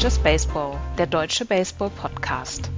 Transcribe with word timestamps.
Just 0.00 0.22
Baseball, 0.22 0.78
der 0.96 1.06
deutsche 1.06 1.44
Baseball-Podcast. 1.44 2.70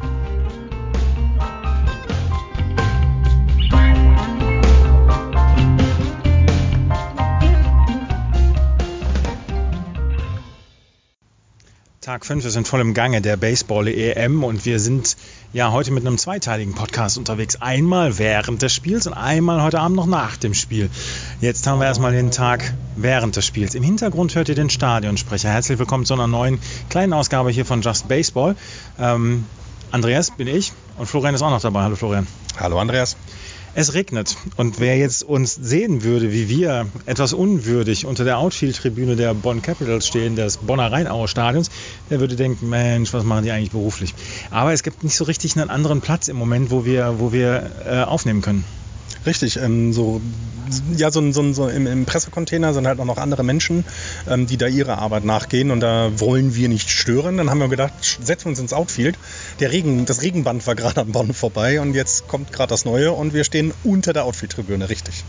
Tag 12.00 12.26
5, 12.26 12.42
wir 12.42 12.50
sind 12.50 12.66
voll 12.66 12.80
im 12.80 12.92
Gange 12.92 13.20
der 13.20 13.36
Baseball-EM 13.36 14.42
und 14.42 14.64
wir 14.64 14.80
sind 14.80 15.16
ja 15.52 15.70
heute 15.70 15.92
mit 15.92 16.04
einem 16.04 16.18
zweiteiligen 16.18 16.74
Podcast 16.74 17.18
unterwegs. 17.18 17.62
Einmal 17.62 18.18
während 18.18 18.62
des 18.62 18.74
Spiels 18.74 19.06
und 19.06 19.12
einmal 19.12 19.62
heute 19.62 19.78
Abend 19.78 19.94
noch 19.94 20.06
nach 20.06 20.36
dem 20.36 20.54
Spiel. 20.54 20.90
Jetzt 21.42 21.66
haben 21.66 21.80
wir 21.80 21.86
erstmal 21.86 22.12
den 22.12 22.30
Tag 22.30 22.72
während 22.94 23.34
des 23.34 23.44
Spiels. 23.44 23.74
Im 23.74 23.82
Hintergrund 23.82 24.36
hört 24.36 24.48
ihr 24.48 24.54
den 24.54 24.70
Stadionsprecher. 24.70 25.48
Herzlich 25.48 25.76
willkommen 25.80 26.04
zu 26.04 26.14
einer 26.14 26.28
neuen 26.28 26.60
kleinen 26.88 27.12
Ausgabe 27.12 27.50
hier 27.50 27.64
von 27.64 27.82
Just 27.82 28.06
Baseball. 28.06 28.54
Ähm, 28.96 29.44
Andreas 29.90 30.30
bin 30.30 30.46
ich 30.46 30.72
und 30.98 31.06
Florian 31.06 31.34
ist 31.34 31.42
auch 31.42 31.50
noch 31.50 31.60
dabei. 31.60 31.82
Hallo 31.82 31.96
Florian. 31.96 32.28
Hallo 32.60 32.78
Andreas. 32.78 33.16
Es 33.74 33.92
regnet 33.92 34.36
und 34.56 34.78
wer 34.78 34.96
jetzt 34.96 35.24
uns 35.24 35.56
sehen 35.56 36.04
würde, 36.04 36.30
wie 36.30 36.48
wir 36.48 36.86
etwas 37.06 37.32
unwürdig 37.32 38.06
unter 38.06 38.22
der 38.22 38.38
Outfield-Tribüne 38.38 39.16
der 39.16 39.34
Bonn 39.34 39.62
Capitals 39.62 40.06
stehen, 40.06 40.36
des 40.36 40.58
Bonner 40.58 40.92
Rheinauer 40.92 41.26
Stadions, 41.26 41.72
der 42.08 42.20
würde 42.20 42.36
denken, 42.36 42.68
Mensch, 42.68 43.12
was 43.12 43.24
machen 43.24 43.42
die 43.42 43.50
eigentlich 43.50 43.72
beruflich? 43.72 44.14
Aber 44.52 44.72
es 44.72 44.84
gibt 44.84 45.02
nicht 45.02 45.16
so 45.16 45.24
richtig 45.24 45.58
einen 45.58 45.70
anderen 45.70 46.02
Platz 46.02 46.28
im 46.28 46.36
Moment, 46.36 46.70
wo 46.70 46.84
wir, 46.84 47.18
wo 47.18 47.32
wir 47.32 47.68
äh, 47.84 48.02
aufnehmen 48.04 48.42
können. 48.42 48.64
Richtig, 49.24 49.56
ähm, 49.56 49.92
so, 49.92 50.20
ja, 50.96 51.10
so, 51.10 51.32
so, 51.32 51.52
so 51.52 51.68
im, 51.68 51.86
im, 51.86 52.06
Pressecontainer 52.06 52.74
sind 52.74 52.86
halt 52.86 52.98
auch 52.98 53.04
noch 53.04 53.18
andere 53.18 53.44
Menschen, 53.44 53.84
ähm, 54.28 54.46
die 54.46 54.56
da 54.56 54.66
ihrer 54.66 54.98
Arbeit 54.98 55.24
nachgehen 55.24 55.70
und 55.70 55.80
da 55.80 56.10
wollen 56.18 56.54
wir 56.56 56.68
nicht 56.68 56.90
stören. 56.90 57.36
Dann 57.36 57.50
haben 57.50 57.60
wir 57.60 57.68
gedacht, 57.68 57.92
setzen 58.00 58.46
wir 58.46 58.50
uns 58.50 58.58
ins 58.58 58.72
Outfield. 58.72 59.18
Der 59.60 59.70
Regen, 59.70 60.06
das 60.06 60.22
Regenband 60.22 60.66
war 60.66 60.74
gerade 60.74 61.00
an 61.00 61.12
Bonn 61.12 61.34
vorbei 61.34 61.80
und 61.80 61.94
jetzt 61.94 62.26
kommt 62.26 62.52
gerade 62.52 62.70
das 62.70 62.84
Neue 62.84 63.12
und 63.12 63.34
wir 63.34 63.44
stehen 63.44 63.72
unter 63.84 64.12
der 64.12 64.24
Outfield-Tribüne, 64.24 64.88
richtig. 64.88 65.24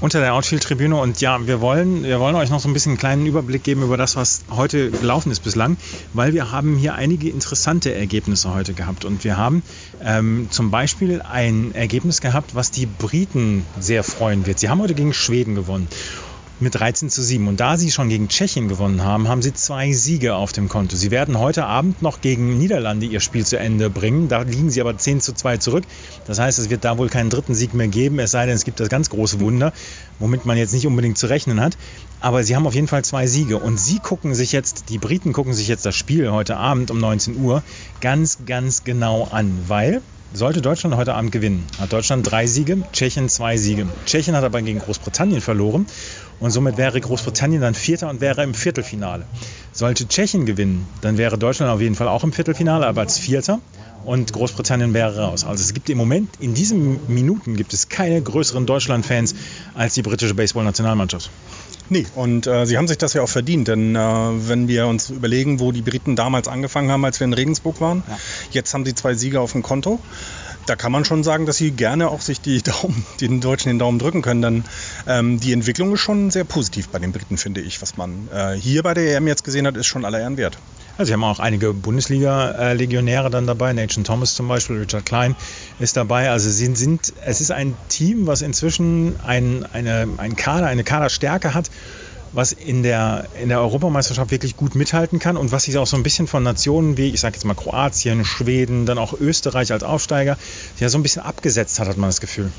Unter 0.00 0.20
der 0.20 0.34
Outfield-Tribüne 0.34 0.96
und 0.96 1.20
ja, 1.20 1.46
wir 1.46 1.60
wollen, 1.60 2.04
wir 2.04 2.20
wollen 2.20 2.36
euch 2.36 2.50
noch 2.50 2.60
so 2.60 2.68
ein 2.68 2.72
bisschen 2.72 2.90
einen 2.90 2.98
kleinen 2.98 3.26
Überblick 3.26 3.64
geben 3.64 3.82
über 3.82 3.96
das, 3.96 4.16
was 4.16 4.44
heute 4.50 4.90
gelaufen 4.90 5.32
ist 5.32 5.40
bislang, 5.40 5.76
weil 6.12 6.34
wir 6.34 6.52
haben 6.52 6.76
hier 6.76 6.94
einige 6.94 7.30
interessante 7.30 7.94
Ergebnisse 7.94 8.54
heute 8.54 8.74
gehabt 8.74 9.04
und 9.04 9.24
wir 9.24 9.36
haben 9.36 9.62
ähm, 10.02 10.48
zum 10.50 10.70
Beispiel 10.70 11.22
ein 11.22 11.74
Ergebnis 11.74 12.20
gehabt, 12.20 12.54
was 12.54 12.70
die 12.70 12.86
Briten 12.86 13.64
sehr 13.80 14.04
freuen 14.04 14.46
wird. 14.46 14.58
Sie 14.58 14.68
haben 14.68 14.80
heute 14.80 14.94
gegen 14.94 15.12
Schweden 15.12 15.54
gewonnen 15.54 15.88
mit 16.60 16.74
13 16.74 17.10
zu 17.10 17.22
7. 17.22 17.48
Und 17.48 17.60
da 17.60 17.76
sie 17.76 17.90
schon 17.90 18.08
gegen 18.08 18.28
Tschechien 18.28 18.68
gewonnen 18.68 19.02
haben, 19.02 19.28
haben 19.28 19.42
sie 19.42 19.52
zwei 19.52 19.92
Siege 19.92 20.34
auf 20.36 20.52
dem 20.52 20.68
Konto. 20.68 20.96
Sie 20.96 21.10
werden 21.10 21.38
heute 21.38 21.64
Abend 21.64 22.02
noch 22.02 22.20
gegen 22.20 22.58
Niederlande 22.58 23.06
ihr 23.06 23.20
Spiel 23.20 23.44
zu 23.44 23.58
Ende 23.58 23.90
bringen. 23.90 24.28
Da 24.28 24.42
liegen 24.42 24.70
sie 24.70 24.80
aber 24.80 24.96
10 24.96 25.20
zu 25.20 25.32
2 25.32 25.58
zurück. 25.58 25.84
Das 26.26 26.38
heißt, 26.38 26.58
es 26.58 26.70
wird 26.70 26.84
da 26.84 26.96
wohl 26.98 27.08
keinen 27.08 27.30
dritten 27.30 27.54
Sieg 27.54 27.74
mehr 27.74 27.88
geben, 27.88 28.18
es 28.18 28.30
sei 28.30 28.46
denn, 28.46 28.54
es 28.54 28.64
gibt 28.64 28.80
das 28.80 28.88
ganz 28.88 29.10
große 29.10 29.40
Wunder, 29.40 29.72
womit 30.18 30.46
man 30.46 30.56
jetzt 30.56 30.72
nicht 30.72 30.86
unbedingt 30.86 31.18
zu 31.18 31.26
rechnen 31.26 31.60
hat. 31.60 31.76
Aber 32.20 32.44
sie 32.44 32.56
haben 32.56 32.66
auf 32.66 32.74
jeden 32.74 32.88
Fall 32.88 33.04
zwei 33.04 33.26
Siege. 33.26 33.58
Und 33.58 33.78
sie 33.78 33.98
gucken 33.98 34.34
sich 34.34 34.52
jetzt, 34.52 34.88
die 34.88 34.98
Briten 34.98 35.32
gucken 35.32 35.54
sich 35.54 35.68
jetzt 35.68 35.84
das 35.84 35.96
Spiel 35.96 36.30
heute 36.30 36.56
Abend 36.56 36.90
um 36.90 36.98
19 36.98 37.36
Uhr 37.36 37.62
ganz, 38.00 38.38
ganz 38.46 38.84
genau 38.84 39.24
an, 39.24 39.64
weil 39.68 40.02
sollte 40.34 40.60
Deutschland 40.60 40.96
heute 40.96 41.14
Abend 41.14 41.30
gewinnen, 41.30 41.64
hat 41.78 41.92
Deutschland 41.92 42.28
drei 42.28 42.48
Siege, 42.48 42.78
Tschechien 42.92 43.28
zwei 43.28 43.56
Siege. 43.56 43.86
Tschechien 44.04 44.34
hat 44.34 44.42
aber 44.42 44.60
gegen 44.62 44.80
Großbritannien 44.80 45.40
verloren 45.40 45.86
und 46.40 46.50
somit 46.50 46.76
wäre 46.76 47.00
Großbritannien 47.00 47.60
dann 47.60 47.74
Vierter 47.74 48.10
und 48.10 48.20
wäre 48.20 48.42
im 48.42 48.52
Viertelfinale. 48.52 49.26
Sollte 49.72 50.08
Tschechien 50.08 50.44
gewinnen, 50.44 50.88
dann 51.02 51.18
wäre 51.18 51.38
Deutschland 51.38 51.70
auf 51.70 51.80
jeden 51.80 51.94
Fall 51.94 52.08
auch 52.08 52.24
im 52.24 52.32
Viertelfinale, 52.32 52.84
aber 52.84 53.02
als 53.02 53.16
Vierter 53.16 53.60
und 54.04 54.32
Großbritannien 54.32 54.92
wäre 54.92 55.20
raus. 55.20 55.44
Also 55.44 55.62
es 55.62 55.72
gibt 55.72 55.88
im 55.88 55.98
Moment, 55.98 56.30
in 56.40 56.52
diesen 56.54 56.98
Minuten 57.06 57.56
gibt 57.56 57.72
es 57.72 57.88
keine 57.88 58.20
größeren 58.20 58.66
Deutschland-Fans 58.66 59.36
als 59.74 59.94
die 59.94 60.02
britische 60.02 60.34
Baseball-Nationalmannschaft. 60.34 61.30
Nee, 61.90 62.06
und 62.14 62.46
äh, 62.46 62.66
sie 62.66 62.78
haben 62.78 62.88
sich 62.88 62.98
das 62.98 63.12
ja 63.12 63.22
auch 63.22 63.28
verdient, 63.28 63.68
denn 63.68 63.94
äh, 63.94 63.98
wenn 63.98 64.68
wir 64.68 64.86
uns 64.86 65.10
überlegen, 65.10 65.60
wo 65.60 65.70
die 65.70 65.82
Briten 65.82 66.16
damals 66.16 66.48
angefangen 66.48 66.90
haben, 66.90 67.04
als 67.04 67.20
wir 67.20 67.26
in 67.26 67.34
Regensburg 67.34 67.80
waren, 67.80 68.02
ja. 68.08 68.18
jetzt 68.52 68.72
haben 68.72 68.86
sie 68.86 68.94
zwei 68.94 69.14
Siege 69.14 69.40
auf 69.40 69.52
dem 69.52 69.62
Konto. 69.62 70.00
Da 70.66 70.76
kann 70.76 70.92
man 70.92 71.04
schon 71.04 71.22
sagen, 71.24 71.46
dass 71.46 71.58
sie 71.58 71.72
gerne 71.72 72.08
auch 72.08 72.20
sich 72.20 72.40
die 72.40 72.62
Daumen, 72.62 73.04
den 73.20 73.40
Deutschen 73.40 73.68
den 73.68 73.78
Daumen 73.78 73.98
drücken 73.98 74.22
können, 74.22 74.42
denn 74.42 74.64
ähm, 75.06 75.40
die 75.40 75.52
Entwicklung 75.52 75.94
ist 75.94 76.00
schon 76.00 76.30
sehr 76.30 76.44
positiv 76.44 76.88
bei 76.88 76.98
den 76.98 77.12
Briten, 77.12 77.36
finde 77.36 77.60
ich. 77.60 77.82
Was 77.82 77.96
man 77.96 78.28
äh, 78.32 78.54
hier 78.54 78.82
bei 78.82 78.94
der 78.94 79.16
EM 79.16 79.26
jetzt 79.26 79.44
gesehen 79.44 79.66
hat, 79.66 79.76
ist 79.76 79.86
schon 79.86 80.04
aller 80.04 80.20
Ehren 80.20 80.36
wert. 80.36 80.58
Also 80.96 81.08
sie 81.08 81.12
haben 81.14 81.24
auch 81.24 81.40
einige 81.40 81.74
Bundesliga-Legionäre 81.74 83.28
dann 83.28 83.48
dabei. 83.48 83.72
Nathan 83.72 84.04
Thomas 84.04 84.34
zum 84.34 84.46
Beispiel, 84.46 84.78
Richard 84.78 85.04
Klein 85.04 85.34
ist 85.80 85.96
dabei. 85.96 86.30
Also 86.30 86.48
sie 86.48 86.74
sind, 86.76 87.12
es 87.26 87.40
ist 87.40 87.50
ein 87.50 87.74
Team, 87.88 88.28
was 88.28 88.42
inzwischen 88.42 89.18
ein, 89.20 89.66
eine, 89.72 90.08
ein 90.18 90.36
Kader, 90.36 90.66
eine 90.66 90.84
Kaderstärke 90.84 91.52
hat, 91.52 91.68
was 92.34 92.52
in 92.52 92.82
der, 92.82 93.28
in 93.40 93.48
der 93.48 93.60
Europameisterschaft 93.60 94.30
wirklich 94.30 94.56
gut 94.56 94.74
mithalten 94.74 95.18
kann 95.18 95.36
und 95.36 95.52
was 95.52 95.64
sich 95.64 95.78
auch 95.78 95.86
so 95.86 95.96
ein 95.96 96.02
bisschen 96.02 96.26
von 96.26 96.42
Nationen 96.42 96.96
wie, 96.96 97.08
ich 97.08 97.20
sage 97.20 97.36
jetzt 97.36 97.44
mal 97.44 97.54
Kroatien, 97.54 98.24
Schweden, 98.24 98.86
dann 98.86 98.98
auch 98.98 99.12
Österreich 99.12 99.72
als 99.72 99.82
Aufsteiger, 99.82 100.36
ja 100.78 100.88
so 100.88 100.98
ein 100.98 101.02
bisschen 101.02 101.22
abgesetzt 101.22 101.78
hat, 101.78 101.88
hat 101.88 101.96
man 101.96 102.08
das 102.08 102.20
Gefühl. 102.20 102.50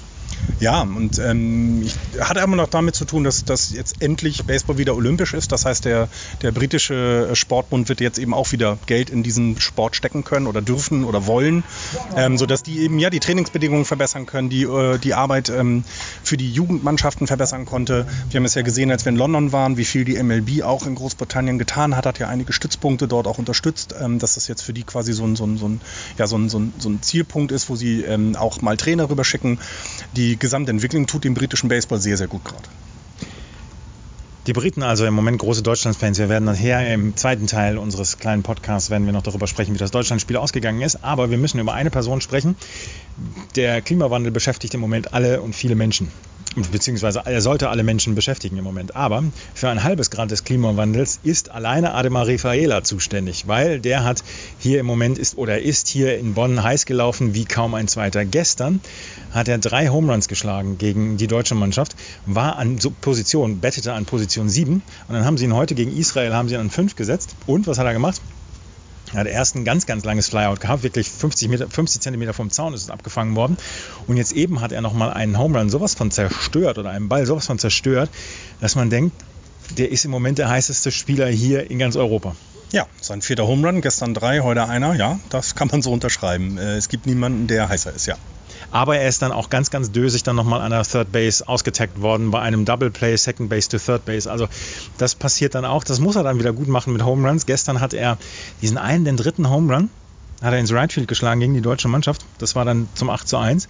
Ja, 0.60 0.82
und 0.82 1.20
ähm, 1.20 1.82
ich 1.84 1.96
hatte 2.20 2.40
immer 2.40 2.56
noch 2.56 2.70
damit 2.70 2.96
zu 2.96 3.04
tun, 3.04 3.26
dass, 3.26 3.44
dass 3.44 3.72
jetzt 3.72 4.02
endlich 4.02 4.46
Baseball 4.46 4.78
wieder 4.78 4.96
olympisch 4.96 5.34
ist. 5.34 5.52
Das 5.52 5.66
heißt, 5.66 5.84
der, 5.84 6.08
der 6.42 6.54
britische 6.54 7.30
Sportbund 7.34 7.90
wird 7.90 8.00
jetzt 8.00 8.18
eben 8.18 8.34
auch 8.34 8.54
wieder 8.54 8.78
Geld 8.86 9.10
in 9.10 9.22
diesen 9.22 9.60
Sport 9.60 9.98
stecken 9.98 10.24
können 10.24 10.48
oder 10.48 10.62
dürfen 10.62 11.04
oder 11.04 11.28
wollen, 11.28 11.66
ähm, 12.16 12.38
sodass 12.38 12.64
die 12.64 12.80
eben 12.80 13.00
ja 13.00 13.10
die 13.10 13.20
Trainingsbedingungen 13.20 13.84
verbessern 13.84 14.26
können, 14.26 14.50
die, 14.50 14.64
äh, 14.64 14.98
die 14.98 15.14
Arbeit 15.14 15.50
ähm, 15.50 15.84
für 16.24 16.38
die 16.38 16.50
Jugendmannschaften 16.50 17.28
verbessern 17.28 17.66
konnte. 17.66 18.08
Wir 18.30 18.38
haben 18.38 18.46
es 18.46 18.56
ja 18.56 18.62
gesehen, 18.62 18.92
als 18.92 19.04
wir 19.04 19.12
in 19.12 19.18
London 19.18 19.52
waren, 19.52 19.76
wie 19.76 19.86
viel 19.86 20.06
die 20.06 20.22
MLB 20.22 20.64
auch 20.64 20.88
in 20.88 20.96
Großbritannien 20.96 21.60
getan 21.60 21.98
hat, 21.98 22.06
hat 22.06 22.20
ja 22.20 22.30
einige 22.30 22.54
Stützpunkte 22.54 23.10
dort 23.10 23.28
auch 23.28 23.40
unterstützt, 23.40 23.94
ähm, 24.00 24.20
dass 24.20 24.36
das 24.36 24.48
jetzt 24.48 24.62
für 24.62 24.74
die 24.74 24.84
quasi 24.84 25.12
so 25.12 25.26
ein, 25.26 25.36
so 25.36 25.46
ein, 25.46 25.58
so 25.58 25.68
ein, 25.68 25.82
ja, 26.18 26.28
so 26.28 26.38
ein, 26.38 26.48
so 26.48 26.60
ein 26.60 27.02
Zielpunkt 27.02 27.52
ist, 27.52 27.70
wo 27.70 27.76
sie 27.76 28.04
ähm, 28.04 28.38
auch 28.38 28.62
mal 28.62 28.78
Trainer 28.78 29.10
rüberschicken. 29.10 29.60
Die 30.16 30.25
Gesamtentwicklung 30.34 31.06
tut 31.08 31.24
dem 31.24 31.36
britischen 31.36 31.70
Baseball 31.70 32.00
sehr, 32.00 32.18
sehr 32.18 32.28
gut 32.28 32.44
gerade. 32.44 32.68
Die 34.48 34.54
Briten 34.54 34.84
also 34.84 35.06
im 35.06 35.14
Moment 35.16 35.40
große 35.40 35.64
Deutschlandsfans. 35.64 36.20
Wir 36.20 36.30
werden 36.30 36.46
nachher 36.46 36.94
im 36.94 37.16
zweiten 37.18 37.48
Teil 37.48 37.80
unseres 37.80 38.20
kleinen 38.20 38.44
Podcasts 38.44 38.92
werden 38.92 39.06
wir 39.08 39.14
noch 39.14 39.24
darüber 39.24 39.48
sprechen, 39.48 39.74
wie 39.74 39.80
das 39.80 39.90
Deutschlandspiel 39.90 40.38
ausgegangen 40.38 40.82
ist. 40.82 41.04
Aber 41.04 41.32
wir 41.32 41.40
müssen 41.40 41.60
über 41.60 41.74
eine 41.74 41.90
Person 41.90 42.22
sprechen. 42.22 42.56
Der 43.56 43.82
Klimawandel 43.82 44.32
beschäftigt 44.32 44.76
im 44.76 44.82
Moment 44.82 45.14
alle 45.14 45.42
und 45.42 45.56
viele 45.56 45.74
Menschen 45.76 46.12
beziehungsweise 46.72 47.22
er 47.26 47.42
sollte 47.42 47.70
alle 47.70 47.84
Menschen 47.84 48.16
beschäftigen 48.16 48.58
im 48.58 48.64
Moment. 48.64 48.96
Aber 48.96 49.24
für 49.54 49.70
ein 49.70 49.84
halbes 49.84 50.10
Grad 50.10 50.32
des 50.32 50.44
Klimawandels 50.44 51.20
ist 51.24 51.52
alleine 51.52 51.94
Ademar 51.94 52.28
Rafaela 52.28 52.84
zuständig, 52.84 53.48
weil 53.48 53.80
der 53.80 54.04
hat 54.04 54.24
hier 54.60 54.80
im 54.80 54.86
Moment 54.86 55.18
ist 55.18 55.38
oder 55.38 55.62
ist 55.62 55.88
hier 55.88 56.18
in 56.18 56.34
Bonn 56.34 56.64
heiß 56.64 56.86
gelaufen 56.86 57.34
wie 57.34 57.46
kaum 57.46 57.74
ein 57.74 57.88
zweiter. 57.88 58.26
Gestern 58.26 58.80
hat 59.32 59.48
er 59.48 59.58
drei 59.58 59.90
Homeruns 59.90 60.28
geschlagen 60.28 60.78
gegen 60.78 61.18
die 61.18 61.28
deutsche 61.28 61.56
Mannschaft, 61.56 61.96
war 62.26 62.58
an 62.58 62.80
Position, 63.02 63.60
bettete 63.60 63.94
an 63.94 64.06
Position 64.06 64.50
7 64.50 64.74
und 64.74 64.84
dann 65.14 65.26
haben 65.26 65.38
sie 65.38 65.46
ihn 65.46 65.54
heute 65.54 65.76
gegen 65.76 65.96
Israel 65.96 66.34
haben 66.34 66.48
sie 66.48 66.56
ihn 66.56 66.62
an 66.62 66.70
5 66.70 66.96
gesetzt. 66.96 67.36
Und 67.46 67.68
was 67.68 67.78
hat 67.78 67.86
er 67.86 67.94
gemacht? 67.94 68.22
Er 69.16 69.22
hat 69.22 69.28
erst 69.28 69.56
ein 69.56 69.64
ganz, 69.64 69.86
ganz 69.86 70.04
langes 70.04 70.28
Flyout 70.28 70.60
gehabt, 70.60 70.84
wirklich 70.84 71.10
50, 71.10 71.48
Meter, 71.48 71.70
50 71.70 72.02
Zentimeter 72.02 72.34
vom 72.34 72.50
Zaun 72.50 72.74
ist 72.74 72.82
es 72.82 72.90
abgefangen 72.90 73.38
worden. 73.38 73.56
Und 74.08 74.18
jetzt 74.18 74.34
eben 74.34 74.60
hat 74.60 74.74
er 74.74 74.82
nochmal 74.82 75.14
einen 75.14 75.40
Home 75.40 75.58
Run 75.58 75.70
sowas 75.70 75.94
von 75.94 76.12
zerstört 76.12 76.78
oder 76.78 76.90
einen 76.90 77.08
Ball 77.08 77.26
sowas 77.26 77.46
von 77.46 77.58
zerstört, 77.58 78.10
dass 78.60 78.76
man 78.76 78.90
denkt, 78.90 79.16
der 79.78 79.90
ist 79.90 80.04
im 80.04 80.12
Moment 80.12 80.38
der 80.38 80.50
heißeste 80.50 80.92
Spieler 80.92 81.28
hier 81.28 81.72
in 81.72 81.80
ganz 81.80 81.96
Europa. 81.96 82.36
Ja, 82.74 82.88
sein 83.00 83.22
vierter 83.22 83.48
Home 83.48 83.66
Run, 83.66 83.80
gestern 83.80 84.14
drei, 84.14 84.42
heute 84.42 84.68
einer, 84.68 84.96
ja, 84.96 85.18
das 85.30 85.56
kann 85.56 85.70
man 85.70 85.82
so 85.82 85.94
unterschreiben. 85.94 86.58
Äh, 86.58 86.76
es 86.76 86.90
gibt 86.90 87.06
niemanden, 87.06 87.48
der 87.48 87.70
heißer 87.70 87.94
ist, 87.94 88.08
ja. 88.08 88.18
Aber 88.72 88.98
er 88.98 89.08
ist 89.08 89.22
dann 89.22 89.32
auch 89.32 89.50
ganz, 89.50 89.70
ganz 89.70 89.92
dösig 89.92 90.24
dann 90.24 90.36
nochmal 90.36 90.62
an 90.62 90.72
der 90.72 90.84
Third 90.84 91.12
Base 91.12 91.48
ausgetaggt 91.48 92.02
worden 92.02 92.32
bei 92.32 92.42
einem 92.42 92.66
Double 92.66 92.92
Play, 92.92 93.16
Second 93.16 93.50
Base 93.50 93.70
to 93.70 93.78
Third 93.78 94.06
Base. 94.06 94.30
Also 94.30 94.48
das 94.98 95.16
passiert 95.16 95.56
dann 95.56 95.66
auch. 95.66 95.84
Das 95.84 96.00
muss 96.00 96.16
er 96.16 96.24
dann 96.24 96.40
wieder 96.40 96.54
gut 96.54 96.68
machen 96.68 96.94
mit 96.94 97.04
Home 97.04 97.28
Runs. 97.28 97.46
Gestern 97.46 97.80
hat 97.82 97.94
er 97.94 98.18
diesen 98.62 98.78
einen, 98.78 99.06
den 99.06 99.18
dritten 99.18 99.50
Home 99.50 99.74
Run, 99.74 99.90
hat 100.42 100.54
er 100.54 100.60
ins 100.60 100.72
Right 100.72 100.92
Field 100.92 101.08
geschlagen 101.08 101.40
gegen 101.40 101.54
die 101.54 101.62
deutsche 101.62 101.88
Mannschaft. 101.88 102.26
Das 102.38 102.56
war 102.56 102.66
dann 102.66 102.88
zum 102.96 103.10
8 103.10 103.28
zu 103.28 103.38
1 103.38 103.68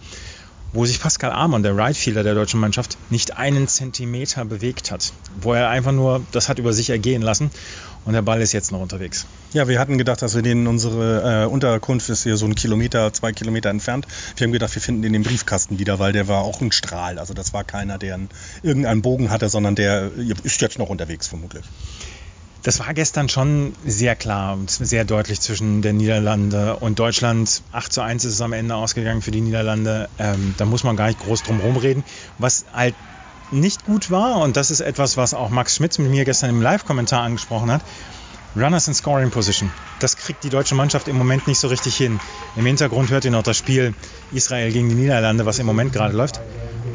wo 0.75 0.85
sich 0.85 0.99
Pascal 0.99 1.31
Amon, 1.31 1.63
der 1.63 1.77
Right 1.77 1.95
Fielder 1.95 2.21
der 2.21 2.35
deutschen 2.35 2.59
Mannschaft, 2.59 2.97
nicht 3.09 3.37
einen 3.37 3.69
Zentimeter 3.69 4.43
bewegt 4.43 4.91
hat. 4.91 5.13
Wo 5.39 5.53
er 5.53 5.69
einfach 5.69 5.93
nur 5.93 6.21
das 6.33 6.49
hat 6.49 6.59
über 6.59 6.73
sich 6.73 6.89
ergehen 6.89 7.21
lassen 7.21 7.49
und 8.05 8.13
der 8.13 8.21
Ball 8.21 8.41
ist 8.41 8.53
jetzt 8.53 8.71
noch 8.71 8.79
unterwegs. 8.79 9.25
Ja, 9.53 9.67
wir 9.67 9.79
hatten 9.79 9.97
gedacht, 9.97 10.21
dass 10.21 10.35
wir 10.35 10.41
den, 10.41 10.67
unsere 10.67 11.43
äh, 11.43 11.45
Unterkunft 11.47 12.09
ist 12.09 12.23
hier 12.23 12.37
so 12.37 12.45
einen 12.45 12.55
Kilometer, 12.55 13.11
zwei 13.13 13.31
Kilometer 13.31 13.69
entfernt. 13.69 14.07
Wir 14.35 14.45
haben 14.45 14.51
gedacht, 14.51 14.73
wir 14.75 14.81
finden 14.81 15.01
den 15.01 15.13
den 15.13 15.23
Briefkasten 15.23 15.79
wieder, 15.79 15.97
weil 15.99 16.13
der 16.13 16.27
war 16.27 16.43
auch 16.43 16.61
ein 16.61 16.71
Strahl. 16.71 17.17
Also 17.17 17.33
das 17.33 17.53
war 17.53 17.63
keiner, 17.63 17.97
der 17.97 18.15
einen, 18.15 18.29
irgendeinen 18.61 19.01
Bogen 19.01 19.31
hatte, 19.31 19.49
sondern 19.49 19.75
der 19.75 20.11
ist 20.43 20.61
jetzt 20.61 20.77
noch 20.77 20.89
unterwegs 20.89 21.27
vermutlich. 21.27 21.65
Das 22.63 22.79
war 22.79 22.93
gestern 22.95 23.29
schon 23.29 23.73
sehr 23.85 24.15
klar 24.15 24.53
und 24.53 24.71
sehr 24.71 25.05
deutlich 25.05 25.39
zwischen 25.39 25.83
den 25.83 25.97
Niederlande 25.97 26.77
und 26.77 26.97
Deutschland. 26.97 27.61
8 27.71 27.93
zu 27.93 28.01
1 28.01 28.25
ist 28.25 28.33
es 28.33 28.41
am 28.41 28.53
Ende 28.53 28.75
ausgegangen 28.75 29.21
für 29.21 29.29
die 29.29 29.41
Niederlande. 29.41 30.09
Ähm, 30.17 30.55
da 30.57 30.65
muss 30.65 30.83
man 30.83 30.95
gar 30.95 31.07
nicht 31.07 31.19
groß 31.19 31.43
drum 31.43 31.59
herum 31.59 31.77
reden. 31.77 32.03
Was 32.39 32.65
halt 32.73 32.95
nicht 33.51 33.85
gut 33.85 34.11
war, 34.11 34.37
und 34.37 34.57
das 34.57 34.71
ist 34.71 34.81
etwas, 34.81 35.17
was 35.17 35.33
auch 35.33 35.49
Max 35.49 35.75
Schmitz 35.75 35.97
mit 35.97 36.09
mir 36.09 36.25
gestern 36.25 36.49
im 36.49 36.61
Live-Kommentar 36.61 37.21
angesprochen 37.21 37.71
hat, 37.71 37.81
Runners 38.55 38.87
in 38.87 38.93
Scoring 38.93 39.31
Position. 39.31 39.69
Das 39.99 40.15
kriegt 40.15 40.43
die 40.43 40.49
deutsche 40.49 40.75
Mannschaft 40.75 41.07
im 41.07 41.17
Moment 41.17 41.47
nicht 41.47 41.59
so 41.59 41.67
richtig 41.67 41.97
hin. 41.97 42.19
Im 42.55 42.65
Hintergrund 42.65 43.09
hört 43.09 43.25
ihr 43.25 43.31
noch 43.31 43.43
das 43.43 43.57
Spiel 43.57 43.93
Israel 44.31 44.71
gegen 44.71 44.87
die 44.87 44.95
Niederlande, 44.95 45.45
was 45.45 45.59
im 45.59 45.65
Moment 45.65 45.91
gerade 45.91 46.15
läuft. 46.15 46.39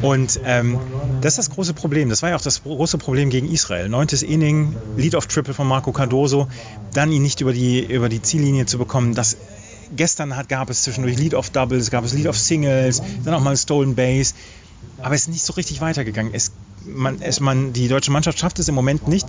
Und 0.01 0.41
ähm, 0.45 0.79
das 1.21 1.35
ist 1.35 1.49
das 1.49 1.51
große 1.51 1.75
Problem. 1.75 2.09
Das 2.09 2.23
war 2.23 2.31
ja 2.31 2.37
auch 2.37 2.41
das 2.41 2.63
große 2.63 2.97
Problem 2.97 3.29
gegen 3.29 3.51
Israel. 3.51 3.91
Neuntes 3.91 4.23
Inning, 4.23 4.75
Lead-off-Triple 4.97 5.53
von 5.53 5.67
Marco 5.67 5.93
Cardoso, 5.93 6.49
dann 6.95 7.13
ihn 7.13 7.23
nicht 7.23 7.43
über 7.43 7.53
die, 7.53 7.85
über 7.85 8.09
die 8.09 8.23
Ziellinie 8.23 8.65
zu 8.65 8.79
bekommen. 8.79 9.15
Das 9.15 9.37
gestern 9.95 10.37
hat, 10.37 10.49
gab 10.49 10.71
es 10.71 10.83
zwischendurch 10.83 11.19
Lead-off-Doubles, 11.19 11.91
gab 11.91 12.05
es 12.05 12.15
Lead-off-Singles, 12.15 13.03
dann 13.25 13.35
auch 13.35 13.41
mal 13.41 13.57
Stolen 13.57 13.95
Base. 13.95 14.35
Aber 14.99 15.15
es 15.15 15.23
ist 15.23 15.29
nicht 15.29 15.45
so 15.45 15.53
richtig 15.55 15.81
weitergegangen. 15.81 16.33
Es, 16.33 16.53
man, 16.85 17.21
es, 17.21 17.41
man, 17.41 17.73
die 17.73 17.89
deutsche 17.89 18.11
Mannschaft 18.11 18.39
schafft 18.39 18.59
es 18.59 18.69
im 18.69 18.75
Moment 18.75 19.09
nicht, 19.09 19.27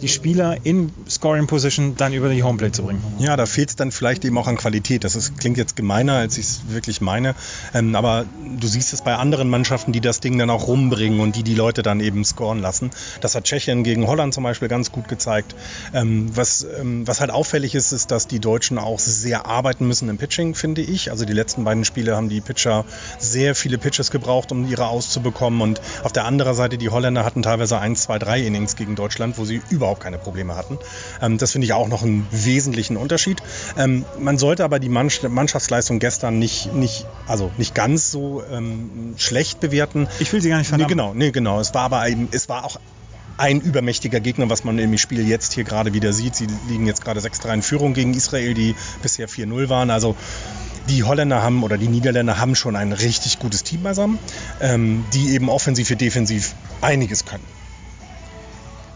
die 0.00 0.08
Spieler 0.08 0.56
in 0.64 0.92
Scoring 1.08 1.46
Position 1.46 1.94
dann 1.96 2.12
über 2.12 2.28
die 2.30 2.42
Homeplate 2.42 2.72
zu 2.72 2.82
bringen. 2.82 3.02
Ja, 3.18 3.36
da 3.36 3.46
fehlt 3.46 3.70
es 3.70 3.76
dann 3.76 3.92
vielleicht 3.92 4.24
eben 4.24 4.38
auch 4.38 4.46
an 4.46 4.56
Qualität. 4.56 5.04
Das 5.04 5.14
ist, 5.14 5.38
klingt 5.38 5.58
jetzt 5.58 5.76
gemeiner, 5.76 6.14
als 6.14 6.38
ich 6.38 6.46
es 6.46 6.60
wirklich 6.68 7.00
meine. 7.00 7.34
Ähm, 7.74 7.94
aber 7.94 8.24
du 8.58 8.66
siehst 8.66 8.92
es 8.92 9.02
bei 9.02 9.14
anderen 9.14 9.50
Mannschaften, 9.50 9.92
die 9.92 10.00
das 10.00 10.20
Ding 10.20 10.38
dann 10.38 10.50
auch 10.50 10.66
rumbringen 10.68 11.20
und 11.20 11.36
die 11.36 11.42
die 11.42 11.54
Leute 11.54 11.82
dann 11.82 12.00
eben 12.00 12.24
scoren 12.24 12.60
lassen. 12.60 12.90
Das 13.20 13.34
hat 13.34 13.44
Tschechien 13.44 13.84
gegen 13.84 14.06
Holland 14.06 14.32
zum 14.32 14.44
Beispiel 14.44 14.68
ganz 14.68 14.92
gut 14.92 15.08
gezeigt. 15.08 15.54
Ähm, 15.92 16.30
was, 16.34 16.66
ähm, 16.80 17.06
was 17.06 17.20
halt 17.20 17.30
auffällig 17.30 17.74
ist, 17.74 17.92
ist, 17.92 18.10
dass 18.10 18.26
die 18.26 18.40
Deutschen 18.40 18.78
auch 18.78 18.98
sehr 18.98 19.46
arbeiten 19.46 19.86
müssen 19.86 20.08
im 20.08 20.18
Pitching, 20.18 20.54
finde 20.54 20.80
ich. 20.82 21.10
Also 21.10 21.24
die 21.24 21.32
letzten 21.32 21.64
beiden 21.64 21.84
Spiele 21.84 22.16
haben 22.16 22.28
die 22.28 22.40
Pitcher 22.40 22.84
sehr 23.18 23.54
viele 23.54 23.78
Pitches 23.78 24.10
gebraucht, 24.10 24.52
um 24.52 24.66
ihre 24.66 24.86
auszubekommen. 24.86 25.60
Und 25.60 25.80
auf 26.04 26.12
der 26.12 26.24
anderen 26.24 26.54
Seite, 26.54 26.78
die 26.80 26.88
Holländer 26.88 27.24
hatten 27.24 27.42
teilweise 27.42 27.78
1, 27.78 28.02
2, 28.02 28.18
3 28.18 28.40
Innings 28.40 28.76
gegen 28.76 28.96
Deutschland, 28.96 29.38
wo 29.38 29.44
sie 29.44 29.62
überhaupt 29.70 30.00
keine 30.00 30.18
Probleme 30.18 30.56
hatten. 30.56 30.78
Ähm, 31.22 31.38
das 31.38 31.52
finde 31.52 31.66
ich 31.66 31.72
auch 31.72 31.88
noch 31.88 32.02
einen 32.02 32.26
wesentlichen 32.30 32.96
Unterschied. 32.96 33.42
Ähm, 33.78 34.04
man 34.18 34.38
sollte 34.38 34.64
aber 34.64 34.80
die 34.80 34.88
Mannschaftsleistung 34.88 35.98
gestern 35.98 36.38
nicht, 36.38 36.74
nicht, 36.74 37.06
also 37.26 37.50
nicht 37.56 37.74
ganz 37.74 38.10
so 38.10 38.42
ähm, 38.50 39.14
schlecht 39.16 39.60
bewerten. 39.60 40.08
Ich 40.18 40.32
will 40.32 40.40
sie 40.40 40.48
gar 40.48 40.58
nicht 40.58 40.68
verdammen. 40.68 40.88
Nee, 40.88 40.94
genau, 40.94 41.14
nee, 41.14 41.30
genau. 41.30 41.60
Es 41.60 41.74
war 41.74 41.82
aber 41.82 42.08
eben, 42.08 42.28
es 42.32 42.48
war 42.48 42.64
auch 42.64 42.80
ein 43.36 43.60
übermächtiger 43.60 44.20
Gegner, 44.20 44.50
was 44.50 44.64
man 44.64 44.78
im 44.78 44.98
Spiel 44.98 45.26
jetzt 45.26 45.54
hier 45.54 45.64
gerade 45.64 45.94
wieder 45.94 46.12
sieht. 46.12 46.36
Sie 46.36 46.46
liegen 46.68 46.86
jetzt 46.86 47.02
gerade 47.02 47.20
6-3 47.20 47.54
in 47.54 47.62
Führung 47.62 47.94
gegen 47.94 48.12
Israel, 48.12 48.52
die 48.52 48.74
bisher 49.02 49.28
4-0 49.28 49.70
waren. 49.70 49.90
Also 49.90 50.14
die 50.88 51.04
Holländer 51.04 51.42
haben 51.42 51.62
oder 51.62 51.78
die 51.78 51.88
Niederländer 51.88 52.38
haben 52.38 52.54
schon 52.54 52.76
ein 52.76 52.92
richtig 52.92 53.38
gutes 53.38 53.62
Team 53.62 53.82
beisammen, 53.82 54.18
ähm, 54.60 55.04
die 55.12 55.30
eben 55.30 55.48
offensiv 55.48 55.90
wie 55.90 55.96
defensiv 55.96 56.54
einiges 56.80 57.24
können. 57.24 57.44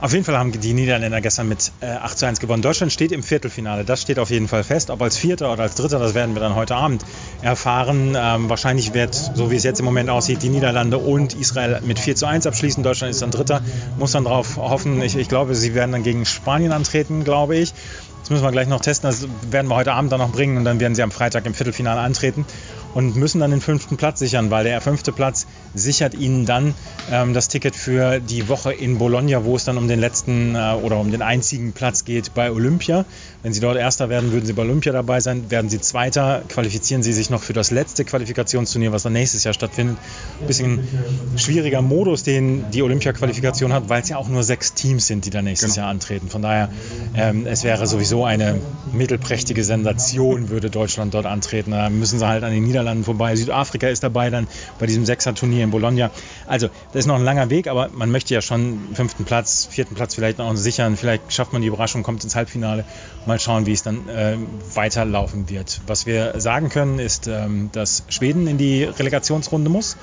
Auf 0.05 0.13
jeden 0.13 0.27
Fall 0.27 0.37
haben 0.37 0.53
die 0.53 0.75
Niederländer 0.75 1.23
gestern 1.23 1.49
mit 1.49 1.73
äh, 1.81 1.87
8 1.87 2.19
zu 2.19 2.27
1 2.27 2.39
gewonnen. 2.39 2.61
Deutschland 2.61 2.93
steht 2.93 3.11
im 3.11 3.23
Viertelfinale, 3.23 3.87
das 3.87 4.03
steht 4.03 4.19
auf 4.19 4.29
jeden 4.29 4.49
Fall 4.49 4.63
fest. 4.63 4.91
Ob 4.91 5.01
als 5.01 5.17
Vierter 5.17 5.51
oder 5.51 5.63
als 5.63 5.77
Dritter, 5.77 5.99
das 5.99 6.13
werden 6.13 6.35
wir 6.37 6.41
dann 6.41 6.55
heute 6.55 6.75
Abend 6.77 7.03
erfahren. 7.41 8.15
Ähm, 8.15 8.51
wahrscheinlich 8.51 8.93
wird, 8.93 9.15
so 9.15 9.51
wie 9.51 9.57
es 9.57 9.63
jetzt 9.63 9.79
im 9.79 9.87
Moment 9.87 10.11
aussieht, 10.11 10.43
die 10.43 10.51
Niederlande 10.51 10.99
und 10.99 11.33
Israel 11.33 11.81
mit 11.87 11.99
4 11.99 12.17
zu 12.17 12.27
1 12.27 12.47
abschließen. 12.47 12.83
Deutschland 12.83 13.13
ist 13.13 13.23
dann 13.23 13.31
Dritter, 13.31 13.63
muss 13.99 14.13
dann 14.13 14.25
darauf 14.25 14.59
hoffen. 14.59 15.01
Ich, 15.01 15.17
ich 15.17 15.31
glaube, 15.31 15.55
sie 15.55 15.75
werden 15.75 15.93
dann 15.93 16.03
gegen 16.03 16.27
Spanien 16.27 16.73
antreten, 16.73 17.25
glaube 17.25 17.57
ich. 17.57 17.73
Das 18.25 18.31
müssen 18.31 18.43
wir 18.43 18.53
gleich 18.53 18.69
noch 18.69 18.81
testen. 18.81 19.11
Das 19.11 19.29
werden 19.53 19.69
wir 19.69 19.77
heute 19.77 19.93
Abend 19.93 20.11
dann 20.11 20.19
noch 20.19 20.33
bringen 20.33 20.57
und 20.57 20.65
dann 20.65 20.81
werden 20.81 20.95
sie 20.95 21.03
am 21.03 21.11
Freitag 21.11 21.45
im 21.45 21.53
Viertelfinale 21.53 22.01
antreten 22.01 22.47
und 22.95 23.17
müssen 23.17 23.41
dann 23.41 23.51
den 23.51 23.61
fünften 23.61 23.97
Platz 23.97 24.21
sichern, 24.21 24.51
weil 24.51 24.65
der 24.65 24.81
fünfte 24.81 25.13
Platz 25.13 25.47
sichert 25.75 26.15
ihnen 26.15 26.47
dann 26.47 26.75
ähm, 27.11 27.35
das 27.35 27.49
Ticket 27.49 27.75
für 27.75 28.21
die 28.21 28.49
Woche 28.49 28.73
in 28.73 28.99
Bologna, 28.99 29.45
wo 29.45 29.57
es 29.57 29.65
dann 29.65 29.77
um 29.77 29.89
den 29.89 30.01
letzten 30.01 30.55
äh, 30.55 30.75
oder 30.81 30.99
um 30.99 31.11
den 31.11 31.21
einzigen 31.21 31.73
Platz 31.73 32.05
geht 32.05 32.35
bei 32.35 32.51
Olympia. 32.51 33.05
Wenn 33.43 33.53
sie 33.53 33.61
dort 33.61 33.77
Erster 33.77 34.09
werden, 34.09 34.33
würden 34.33 34.47
sie 34.47 34.53
bei 34.55 34.63
Olympia 34.63 34.93
dabei 34.93 35.21
sein. 35.21 35.51
Werden 35.51 35.69
sie 35.69 35.81
Zweiter, 35.81 36.43
qualifizieren 36.49 37.03
sie 37.03 37.13
sich 37.13 37.29
noch 37.29 37.43
für 37.43 37.53
das 37.53 37.71
letzte 37.71 38.05
Qualifikationsturnier, 38.05 38.93
was 38.93 39.03
dann 39.03 39.13
nächstes 39.13 39.45
Jahr 39.45 39.53
stattfindet. 39.53 39.99
Ein 40.41 40.47
bisschen 40.47 40.89
schwieriger 41.37 41.83
Modus, 41.83 42.23
den 42.23 42.71
die 42.71 42.83
Olympia-Qualifikation 42.83 43.73
hat, 43.73 43.89
weil 43.89 44.03
es 44.03 44.09
ja 44.09 44.17
auch 44.17 44.29
nur 44.29 44.45
sechs 44.45 44.73
Teams 44.73 45.07
sind, 45.07 45.27
die 45.27 45.31
dann 45.31 45.45
nächstes 45.45 45.75
genau. 45.75 45.85
Jahr 45.87 45.91
antreten. 45.91 46.29
Von 46.29 46.43
daher, 46.43 46.71
ähm, 47.15 47.47
es 47.47 47.65
wäre 47.65 47.87
sowieso 47.87 48.25
eine 48.25 48.61
mittelprächtige 48.93 49.63
Sensation, 49.65 50.49
würde 50.49 50.71
Deutschland 50.71 51.13
dort 51.13 51.27
antreten. 51.27 51.73
Da 51.73 51.91
müssen 51.91 52.19
sie 52.19 52.27
halt 52.27 52.45
an 52.45 52.53
den 52.53 52.65
Niederlanden 52.65 52.84
Niederlanden 52.85 53.05
vorbei. 53.05 53.35
Südafrika 53.35 53.89
ist 53.89 54.03
dabei 54.03 54.31
dann 54.31 54.47
bei 54.79 54.87
diesem 54.87 55.07
Sechser-Turnier 55.07 55.65
in 55.65 55.71
Bologna. 55.71 56.11
Also, 56.47 56.69
das 56.93 57.01
ist 57.01 57.07
noch 57.07 57.17
ein 57.17 57.25
langer 57.25 57.49
Weg, 57.51 57.67
aber 57.67 57.89
man 57.93 58.11
möchte 58.11 58.35
ja 58.35 58.43
schon 58.43 58.79
fünften 58.95 59.25
Platz, 59.25 59.67
vierten 59.71 59.95
Platz 59.95 60.15
vielleicht 60.15 60.39
noch 60.39 60.55
sichern. 60.57 60.97
Vielleicht 60.97 61.33
schafft 61.33 61.53
man 61.53 61.63
die 61.63 61.69
Überraschung, 61.69 62.03
kommt 62.03 62.23
ins 62.25 62.37
Halbfinale. 62.37 62.85
Mal 63.27 63.41
schauen, 63.41 63.65
wie 63.67 63.73
es 63.73 63.83
dann 63.83 64.09
äh, 64.09 64.37
weiterlaufen 64.75 65.49
wird. 65.49 65.81
Was 65.87 66.05
wir 66.05 66.39
sagen 66.41 66.69
können, 66.69 66.99
ist, 66.99 67.27
ähm, 67.27 67.71
dass 67.73 68.05
Schweden 68.09 68.47
in 68.47 68.59
die 68.59 68.85
Relegationsrunde 68.85 69.71
muss 69.71 69.97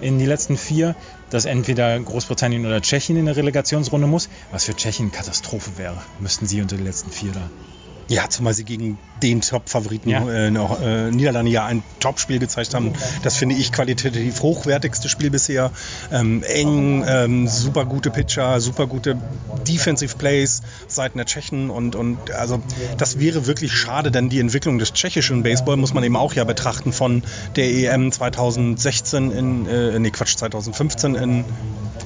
in 0.00 0.18
die 0.18 0.26
letzten 0.26 0.56
vier, 0.56 0.96
dass 1.30 1.44
entweder 1.44 1.98
Großbritannien 2.00 2.66
oder 2.66 2.82
Tschechien 2.82 3.16
in 3.16 3.26
der 3.26 3.36
Relegationsrunde 3.36 4.08
muss, 4.08 4.28
was 4.50 4.64
für 4.64 4.74
Tschechien 4.74 5.12
Katastrophe 5.12 5.70
wäre, 5.78 6.02
müssten 6.18 6.46
sie 6.46 6.60
unter 6.60 6.76
die 6.76 6.82
letzten 6.82 7.10
vier 7.10 7.30
da. 7.30 7.48
Ja, 8.08 8.28
zumal 8.28 8.52
sie 8.54 8.64
gegen 8.64 8.98
den 9.22 9.40
Top-Favoriten 9.40 10.10
ja. 10.10 10.28
äh, 10.28 10.48
äh, 10.48 11.10
Niederlande 11.10 11.50
ja 11.50 11.64
ein 11.64 11.82
Top-Spiel 12.00 12.38
gezeigt 12.38 12.74
haben. 12.74 12.92
Das 13.22 13.36
finde 13.36 13.54
ich 13.54 13.72
qualitativ 13.72 14.42
hochwertigste 14.42 15.08
Spiel 15.08 15.30
bisher. 15.30 15.70
Ähm, 16.12 16.42
eng, 16.42 17.04
ähm, 17.06 17.48
super 17.48 17.86
gute 17.86 18.10
Pitcher, 18.10 18.60
super 18.60 18.86
gute 18.86 19.16
Defensive 19.66 20.16
Plays 20.16 20.62
seitens 20.86 21.14
der 21.14 21.26
Tschechen 21.26 21.70
und, 21.70 21.96
und 21.96 22.32
also 22.32 22.60
das 22.98 23.18
wäre 23.18 23.46
wirklich 23.46 23.72
schade, 23.72 24.10
denn 24.10 24.28
die 24.28 24.40
Entwicklung 24.40 24.78
des 24.78 24.92
tschechischen 24.92 25.42
Baseball 25.42 25.76
muss 25.76 25.94
man 25.94 26.04
eben 26.04 26.16
auch 26.16 26.34
ja 26.34 26.44
betrachten 26.44 26.92
von 26.92 27.22
der 27.56 27.66
EM 27.66 28.12
2016 28.12 29.30
in, 29.30 29.66
äh, 29.66 29.98
nee 29.98 30.10
Quatsch, 30.10 30.36
2015 30.36 31.14
in 31.14 31.44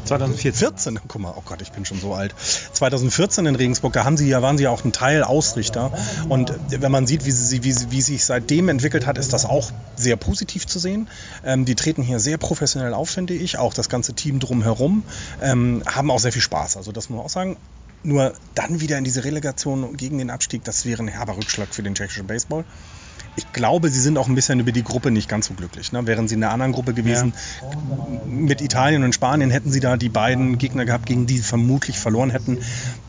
2014. 0.04 1.00
Guck 1.08 1.20
mal, 1.20 1.34
oh 1.37 1.42
Gott, 1.44 1.62
ich 1.62 1.72
bin 1.72 1.84
schon 1.84 2.00
so 2.00 2.14
alt. 2.14 2.34
2014 2.72 3.46
in 3.46 3.56
Regensburg, 3.56 3.92
da 3.92 4.04
haben 4.04 4.16
sie 4.16 4.28
ja, 4.28 4.42
waren 4.42 4.58
sie 4.58 4.64
ja 4.64 4.70
auch 4.70 4.84
ein 4.84 4.92
Teil 4.92 5.25
Ausrichter 5.25 5.88
und 6.28 6.52
wenn 6.68 6.92
man 6.92 7.07
sieht, 7.07 7.25
wie, 7.25 7.30
sie, 7.30 7.64
wie, 7.64 7.75
wie 7.90 8.02
sich 8.02 8.25
seitdem 8.25 8.68
entwickelt 8.68 9.07
hat, 9.07 9.18
ist 9.18 9.33
das 9.33 9.45
auch 9.45 9.71
sehr 9.97 10.16
positiv 10.16 10.66
zu 10.66 10.78
sehen. 10.78 11.09
Ähm, 11.45 11.64
die 11.64 11.75
treten 11.75 12.02
hier 12.02 12.21
sehr 12.21 12.38
professionell 12.38 12.95
auf, 12.95 13.11
finde 13.11 13.35
ich. 13.35 13.59
Auch 13.59 13.75
das 13.75 13.88
ganze 13.88 14.14
Team 14.14 14.40
drumherum 14.40 15.02
ähm, 15.42 15.83
haben 15.87 16.11
auch 16.11 16.21
sehr 16.21 16.33
viel 16.33 16.42
Spaß. 16.42 16.76
Also 16.76 16.92
das 16.92 17.09
muss 17.09 17.16
man 17.16 17.26
auch 17.26 17.30
sagen. 17.30 17.57
Nur 18.04 18.33
dann 18.54 18.80
wieder 18.80 18.97
in 18.97 19.04
diese 19.04 19.25
Relegation 19.25 19.97
gegen 19.97 20.18
den 20.18 20.30
Abstieg, 20.30 20.62
das 20.62 20.85
wäre 20.85 21.02
ein 21.02 21.09
herber 21.09 21.37
Rückschlag 21.37 21.75
für 21.75 21.83
den 21.83 21.97
tschechischen 21.97 22.28
Baseball 22.28 22.64
ich 23.37 23.52
glaube, 23.52 23.88
sie 23.88 24.00
sind 24.00 24.18
auch 24.18 24.28
ein 24.28 24.35
bisschen 24.35 24.61
über 24.61 24.73
die 24.73 24.82
Gruppe 24.82 25.11
nicht 25.11 25.28
ganz 25.28 25.47
so 25.47 25.54
glücklich. 25.54 25.92
Ne? 25.92 26.06
Wären 26.06 26.28
sie 26.28 26.35
in 26.35 26.42
einer 26.42 26.52
anderen 26.52 26.73
Gruppe 26.73 26.94
gewesen, 26.94 27.32
ja. 27.61 27.68
mit 28.26 28.61
Italien 28.61 29.04
und 29.04 29.14
Spanien 29.14 29.50
hätten 29.50 29.70
sie 29.70 29.80
da 29.80 29.97
die 29.97 30.08
beiden 30.08 30.58
Gegner 30.58 30.85
gehabt, 30.85 31.06
gegen 31.06 31.26
die 31.26 31.37
sie 31.37 31.44
vermutlich 31.44 31.99
verloren 31.99 32.30
hätten. 32.30 32.58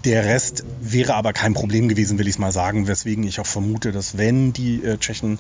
Der 0.06 0.26
Rest 0.26 0.64
wäre 0.82 1.16
aber 1.16 1.34
kein 1.34 1.54
Problem 1.54 1.90
gewesen, 1.90 2.20
will 2.20 2.28
ich 2.28 2.36
es 2.36 2.40
mal 2.40 2.52
sagen, 2.52 2.88
weswegen 2.88 3.24
ich 3.24 3.40
auch 3.40 3.48
vermute, 3.48 3.92
dass 3.92 4.18
wenn 4.18 4.54
die 4.54 4.84
äh, 4.84 4.98
Tschechen 4.98 5.40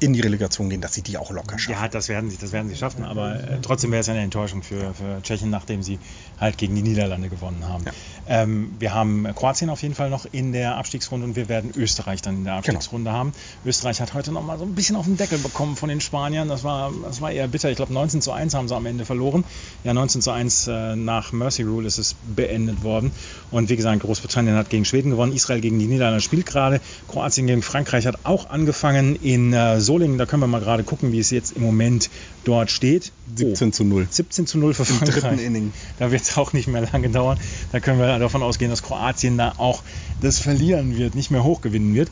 in 0.00 0.12
die 0.12 0.20
Relegation 0.20 0.68
gehen, 0.68 0.80
dass 0.80 0.94
sie 0.94 1.02
die 1.02 1.16
auch 1.16 1.30
locker 1.30 1.58
schaffen. 1.58 1.82
Ja, 1.82 1.88
das 1.88 2.08
werden 2.08 2.30
sie, 2.30 2.36
das 2.36 2.52
werden 2.52 2.68
sie 2.68 2.76
schaffen, 2.76 3.04
aber 3.04 3.36
äh, 3.36 3.58
trotzdem 3.62 3.92
wäre 3.92 4.00
es 4.00 4.08
eine 4.08 4.20
Enttäuschung 4.20 4.62
für, 4.62 4.94
für 4.94 5.22
Tschechien, 5.22 5.50
nachdem 5.50 5.82
sie 5.82 5.98
halt 6.38 6.58
gegen 6.58 6.74
die 6.74 6.82
Niederlande 6.82 7.28
gewonnen 7.28 7.66
haben. 7.66 7.84
Ja. 7.86 7.92
Ähm, 8.28 8.74
wir 8.78 8.92
haben 8.92 9.26
Kroatien 9.34 9.70
auf 9.70 9.82
jeden 9.82 9.94
Fall 9.94 10.10
noch 10.10 10.26
in 10.30 10.52
der 10.52 10.76
Abstiegsrunde 10.76 11.26
und 11.26 11.36
wir 11.36 11.48
werden 11.48 11.72
Österreich 11.76 12.20
dann 12.22 12.36
in 12.36 12.44
der 12.44 12.54
genau. 12.54 12.76
Abstiegsrunde 12.76 13.10
genau. 13.10 13.18
haben. 13.18 13.32
Österreich 13.64 14.00
hat 14.00 14.14
heute 14.14 14.32
noch 14.32 14.44
mal 14.44 14.58
so 14.58 14.64
ein 14.64 14.74
bisschen 14.74 14.96
auf 14.96 15.06
den 15.06 15.16
Deckel 15.16 15.38
bekommen 15.38 15.76
von 15.76 15.88
den 15.88 16.00
Spaniern. 16.00 16.48
Das 16.48 16.64
war, 16.64 16.92
das 17.04 17.20
war 17.20 17.30
eher 17.30 17.48
bitter. 17.48 17.70
Ich 17.70 17.76
glaube 17.76 17.92
19 17.92 18.20
zu 18.20 18.32
1 18.32 18.54
haben 18.54 18.68
sie 18.68 18.74
am 18.74 18.86
Ende 18.86 19.04
verloren. 19.04 19.44
Ja, 19.84 19.94
19 19.94 20.20
zu 20.20 20.30
1 20.30 20.66
äh, 20.66 20.96
nach 20.96 21.32
Mercy 21.32 21.62
Rule 21.62 21.86
ist 21.86 21.98
es 21.98 22.14
beendet 22.24 22.82
worden. 22.82 23.12
Und 23.50 23.70
wie 23.70 23.76
gesagt, 23.76 24.00
Großbritannien 24.00 24.56
hat 24.56 24.70
gegen 24.70 24.84
Schweden 24.84 25.10
gewonnen, 25.10 25.32
Israel 25.32 25.60
gegen 25.60 25.78
die 25.78 25.86
Niederlande 25.86 26.20
spielt 26.20 26.46
gerade, 26.46 26.80
Kroatien 27.08 27.46
gegen 27.46 27.62
Frankreich 27.62 28.06
hat 28.06 28.24
auch 28.24 28.50
angefangen 28.50 29.16
in 29.16 29.52
äh, 29.52 29.80
Solingen, 29.86 30.18
da 30.18 30.26
können 30.26 30.42
wir 30.42 30.46
mal 30.46 30.60
gerade 30.60 30.84
gucken, 30.84 31.12
wie 31.12 31.18
es 31.18 31.30
jetzt 31.30 31.52
im 31.52 31.62
Moment 31.62 32.10
dort 32.44 32.70
steht. 32.70 33.12
17 33.34 33.72
zu 33.72 33.84
0. 33.84 34.06
17 34.10 34.46
zu 34.46 34.58
0 34.58 34.74
für 34.74 34.84
Frankreich. 34.84 35.40
Inning. 35.40 35.72
Da 35.98 36.10
wird 36.10 36.22
es 36.22 36.36
auch 36.36 36.52
nicht 36.52 36.68
mehr 36.68 36.86
lange 36.92 37.08
dauern. 37.08 37.38
Da 37.72 37.80
können 37.80 37.98
wir 37.98 38.18
davon 38.18 38.42
ausgehen, 38.42 38.70
dass 38.70 38.82
Kroatien 38.82 39.38
da 39.38 39.54
auch 39.56 39.82
das 40.20 40.38
verlieren 40.38 40.96
wird, 40.96 41.14
nicht 41.14 41.30
mehr 41.30 41.44
hochgewinnen 41.44 41.94
wird. 41.94 42.10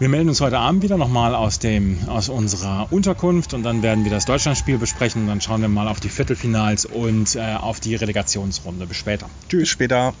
Wir 0.00 0.08
melden 0.08 0.30
uns 0.30 0.40
heute 0.40 0.58
Abend 0.58 0.82
wieder 0.82 0.96
nochmal 0.96 1.34
aus, 1.34 1.60
aus 2.06 2.30
unserer 2.30 2.90
Unterkunft 2.90 3.52
und 3.52 3.62
dann 3.62 3.82
werden 3.82 4.04
wir 4.04 4.10
das 4.10 4.24
Deutschlandspiel 4.24 4.78
besprechen. 4.78 5.22
Und 5.22 5.28
dann 5.28 5.42
schauen 5.42 5.60
wir 5.60 5.68
mal 5.68 5.88
auf 5.88 6.00
die 6.00 6.08
Viertelfinals 6.08 6.86
und 6.86 7.36
äh, 7.36 7.54
auf 7.54 7.80
die 7.80 7.96
Relegationsrunde. 7.96 8.86
Bis 8.86 8.96
später. 8.96 9.28
Tschüss, 9.50 9.68
später. 9.68 10.14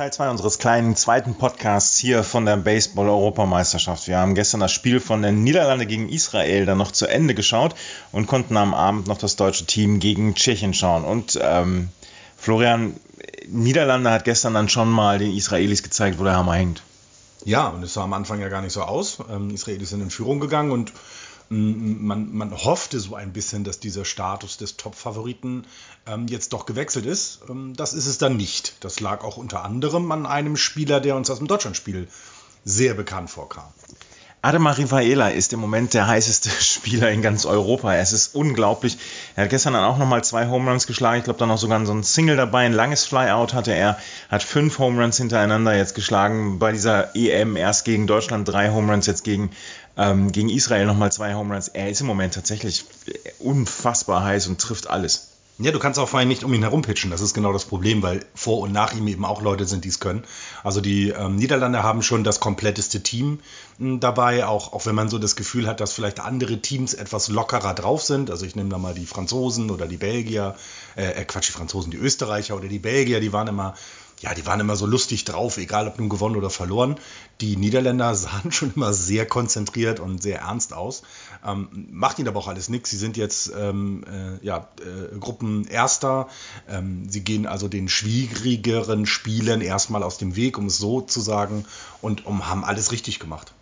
Teil 0.00 0.14
2 0.14 0.30
unseres 0.30 0.58
kleinen 0.58 0.96
zweiten 0.96 1.34
Podcasts 1.34 1.98
hier 1.98 2.24
von 2.24 2.46
der 2.46 2.56
Baseball-Europameisterschaft. 2.56 4.08
Wir 4.08 4.16
haben 4.16 4.34
gestern 4.34 4.60
das 4.60 4.72
Spiel 4.72 4.98
von 4.98 5.20
den 5.20 5.44
Niederlande 5.44 5.84
gegen 5.84 6.08
Israel 6.08 6.64
dann 6.64 6.78
noch 6.78 6.90
zu 6.90 7.06
Ende 7.06 7.34
geschaut 7.34 7.74
und 8.10 8.26
konnten 8.26 8.56
am 8.56 8.72
Abend 8.72 9.08
noch 9.08 9.18
das 9.18 9.36
deutsche 9.36 9.66
Team 9.66 10.00
gegen 10.00 10.34
Tschechien 10.34 10.72
schauen. 10.72 11.04
Und 11.04 11.38
ähm, 11.42 11.90
Florian, 12.38 12.94
Niederlande 13.46 14.10
hat 14.10 14.24
gestern 14.24 14.54
dann 14.54 14.70
schon 14.70 14.88
mal 14.88 15.18
den 15.18 15.36
Israelis 15.36 15.82
gezeigt, 15.82 16.18
wo 16.18 16.24
der 16.24 16.34
Hammer 16.34 16.54
hängt. 16.54 16.82
Ja, 17.44 17.68
und 17.68 17.82
es 17.82 17.92
sah 17.92 18.04
am 18.04 18.14
Anfang 18.14 18.40
ja 18.40 18.48
gar 18.48 18.62
nicht 18.62 18.72
so 18.72 18.80
aus. 18.80 19.18
Ähm, 19.30 19.50
Israelis 19.50 19.90
sind 19.90 20.00
in 20.00 20.08
Führung 20.08 20.40
gegangen 20.40 20.70
und 20.70 20.94
man, 21.50 22.32
man 22.32 22.52
hoffte 22.52 23.00
so 23.00 23.16
ein 23.16 23.32
bisschen, 23.32 23.64
dass 23.64 23.80
dieser 23.80 24.04
Status 24.04 24.56
des 24.56 24.76
Top-Favoriten 24.76 25.66
ähm, 26.06 26.28
jetzt 26.28 26.52
doch 26.52 26.64
gewechselt 26.64 27.06
ist. 27.06 27.40
Ähm, 27.48 27.74
das 27.76 27.92
ist 27.92 28.06
es 28.06 28.18
dann 28.18 28.36
nicht. 28.36 28.76
Das 28.80 29.00
lag 29.00 29.24
auch 29.24 29.36
unter 29.36 29.64
anderem 29.64 30.10
an 30.12 30.26
einem 30.26 30.56
Spieler, 30.56 31.00
der 31.00 31.16
uns 31.16 31.28
aus 31.28 31.38
dem 31.38 31.48
Deutschlandspiel 31.48 32.06
sehr 32.64 32.94
bekannt 32.94 33.30
vorkam. 33.30 33.72
Ademar 34.42 34.78
Rivaela 34.78 35.28
ist 35.28 35.52
im 35.52 35.60
Moment 35.60 35.92
der 35.92 36.06
heißeste 36.06 36.48
Spieler 36.60 37.10
in 37.10 37.20
ganz 37.20 37.44
Europa. 37.44 37.94
Es 37.96 38.14
ist 38.14 38.34
unglaublich. 38.34 38.96
Er 39.36 39.44
hat 39.44 39.50
gestern 39.50 39.74
dann 39.74 39.84
auch 39.84 39.98
nochmal 39.98 40.24
zwei 40.24 40.48
Home 40.48 40.70
Runs 40.70 40.86
geschlagen. 40.86 41.18
Ich 41.18 41.24
glaube, 41.24 41.38
dann 41.38 41.50
noch 41.50 41.58
sogar 41.58 41.84
so 41.84 41.92
ein 41.92 42.04
Single 42.04 42.36
dabei. 42.36 42.64
Ein 42.64 42.72
langes 42.72 43.04
Flyout 43.04 43.52
hatte 43.52 43.74
er. 43.74 43.98
Hat 44.30 44.42
fünf 44.42 44.78
Home 44.78 45.02
Runs 45.02 45.18
hintereinander 45.18 45.76
jetzt 45.76 45.94
geschlagen. 45.94 46.58
Bei 46.58 46.72
dieser 46.72 47.14
EM 47.14 47.56
erst 47.56 47.84
gegen 47.84 48.06
Deutschland 48.06 48.48
drei 48.48 48.70
Home 48.70 48.90
Runs, 48.90 49.06
jetzt 49.06 49.24
gegen, 49.24 49.50
ähm, 49.96 50.32
gegen 50.32 50.48
Israel 50.48 50.86
nochmal 50.86 51.12
zwei 51.12 51.34
Home 51.34 51.52
Runs. 51.52 51.68
Er 51.68 51.90
ist 51.90 52.00
im 52.00 52.06
Moment 52.06 52.34
tatsächlich 52.34 52.84
unfassbar 53.38 54.24
heiß 54.24 54.46
und 54.48 54.60
trifft 54.60 54.88
alles. 54.88 55.30
Ja, 55.62 55.72
du 55.72 55.78
kannst 55.78 55.98
auch 55.98 56.08
vor 56.08 56.18
allem 56.18 56.28
nicht 56.28 56.42
um 56.42 56.54
ihn 56.54 56.62
herum 56.62 56.80
pitchen. 56.80 57.10
Das 57.10 57.20
ist 57.20 57.34
genau 57.34 57.52
das 57.52 57.66
Problem, 57.66 58.02
weil 58.02 58.24
vor 58.34 58.60
und 58.60 58.72
nach 58.72 58.94
ihm 58.94 59.06
eben 59.08 59.26
auch 59.26 59.42
Leute 59.42 59.66
sind, 59.66 59.84
die 59.84 59.90
es 59.90 60.00
können. 60.00 60.24
Also 60.64 60.80
die 60.80 61.10
ähm, 61.10 61.36
Niederlande 61.36 61.82
haben 61.82 62.00
schon 62.00 62.24
das 62.24 62.40
kompletteste 62.40 63.02
Team 63.02 63.40
hm, 63.76 64.00
dabei, 64.00 64.46
auch, 64.46 64.72
auch 64.72 64.86
wenn 64.86 64.94
man 64.94 65.10
so 65.10 65.18
das 65.18 65.36
Gefühl 65.36 65.66
hat, 65.66 65.80
dass 65.80 65.92
vielleicht 65.92 66.18
andere 66.18 66.62
Teams 66.62 66.94
etwas 66.94 67.28
lockerer 67.28 67.74
drauf 67.74 68.02
sind. 68.02 68.30
Also 68.30 68.46
ich 68.46 68.56
nehme 68.56 68.70
da 68.70 68.78
mal 68.78 68.94
die 68.94 69.04
Franzosen 69.04 69.70
oder 69.70 69.86
die 69.86 69.98
Belgier, 69.98 70.56
äh, 70.96 71.10
äh 71.10 71.24
Quatsch, 71.26 71.48
die 71.48 71.52
Franzosen, 71.52 71.90
die 71.90 71.98
Österreicher 71.98 72.56
oder 72.56 72.68
die 72.68 72.78
Belgier, 72.78 73.20
die 73.20 73.34
waren 73.34 73.48
immer 73.48 73.74
ja, 74.20 74.34
die 74.34 74.44
waren 74.44 74.60
immer 74.60 74.76
so 74.76 74.84
lustig 74.84 75.24
drauf, 75.24 75.56
egal 75.56 75.88
ob 75.88 75.98
nun 75.98 76.10
gewonnen 76.10 76.36
oder 76.36 76.50
verloren. 76.50 76.96
Die 77.40 77.56
Niederländer 77.56 78.14
sahen 78.14 78.52
schon 78.52 78.72
immer 78.76 78.92
sehr 78.92 79.26
konzentriert 79.26 79.98
und 79.98 80.22
sehr 80.22 80.40
ernst 80.40 80.74
aus. 80.74 81.02
Ähm, 81.44 81.88
macht 81.90 82.18
ihnen 82.18 82.28
aber 82.28 82.38
auch 82.38 82.48
alles 82.48 82.68
nichts. 82.68 82.90
Sie 82.90 82.98
sind 82.98 83.16
jetzt 83.16 83.50
ähm, 83.56 84.04
äh, 84.04 84.44
ja, 84.44 84.68
äh, 84.80 85.18
Gruppenerster. 85.18 86.28
Ähm, 86.68 87.08
sie 87.08 87.24
gehen 87.24 87.46
also 87.46 87.68
den 87.68 87.88
schwierigeren 87.88 89.06
Spielen 89.06 89.62
erstmal 89.62 90.02
aus 90.02 90.18
dem 90.18 90.36
Weg, 90.36 90.58
um 90.58 90.66
es 90.66 90.76
so 90.76 91.00
zu 91.00 91.20
sagen, 91.20 91.64
und 92.02 92.26
um, 92.26 92.46
haben 92.48 92.64
alles 92.64 92.92
richtig 92.92 93.20
gemacht. 93.20 93.54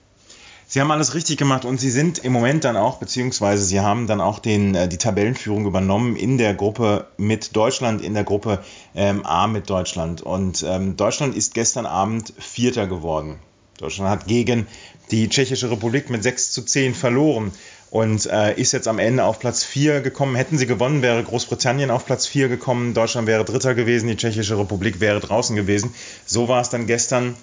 Sie 0.70 0.82
haben 0.82 0.90
alles 0.90 1.14
richtig 1.14 1.38
gemacht 1.38 1.64
und 1.64 1.80
Sie 1.80 1.90
sind 1.90 2.18
im 2.18 2.32
Moment 2.34 2.62
dann 2.62 2.76
auch, 2.76 2.98
beziehungsweise 2.98 3.64
Sie 3.64 3.80
haben 3.80 4.06
dann 4.06 4.20
auch 4.20 4.38
den, 4.38 4.75
äh, 4.75 4.87
die 4.87 4.98
Tabellenführung 4.98 5.64
übernommen 5.64 6.14
in 6.14 6.37
der 6.37 6.52
Gruppe 6.52 7.06
mit 7.16 7.56
Deutschland, 7.56 8.02
in 8.02 8.12
der 8.12 8.25
Gruppe 8.25 8.62
ähm, 8.94 9.25
A 9.25 9.46
mit 9.46 9.70
Deutschland. 9.70 10.20
Und 10.20 10.62
ähm, 10.68 10.94
Deutschland 10.98 11.34
ist 11.34 11.54
gestern 11.54 11.87
Abend 11.87 12.34
Vierter 12.38 12.87
geworden. 12.87 13.38
Deutschland 13.78 14.10
hat 14.10 14.26
gegen 14.26 14.66
die 15.10 15.30
Tschechische 15.30 15.70
Republik 15.70 16.10
mit 16.10 16.22
6 16.22 16.50
zu 16.50 16.62
10 16.62 16.94
verloren 16.94 17.50
und 17.90 18.26
äh, 18.26 18.52
ist 18.60 18.72
jetzt 18.72 18.88
am 18.88 18.98
Ende 18.98 19.25
auf 19.25 19.38
Platz 19.38 19.64
4 19.64 20.02
gekommen. 20.02 20.37
Hätten 20.37 20.58
sie 20.58 20.66
gewonnen, 20.66 21.00
wäre 21.00 21.25
Großbritannien 21.25 21.90
auf 21.90 22.04
Platz 22.04 22.26
4 22.26 22.48
gekommen, 22.48 22.92
Deutschland 22.92 23.26
wäre 23.26 23.46
Dritter 23.46 23.75
gewesen, 23.75 24.08
die 24.08 24.16
Tschechische 24.16 24.58
Republik 24.58 25.00
wäre 25.00 25.20
draußen 25.20 25.56
gewesen. 25.56 25.94
So 26.26 26.46
war 26.48 26.60
es 26.60 26.68
dann 26.68 26.87
gestern 26.87 27.37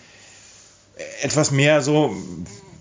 etwas 1.23 1.49
mehr 1.49 1.81
so 1.81 2.15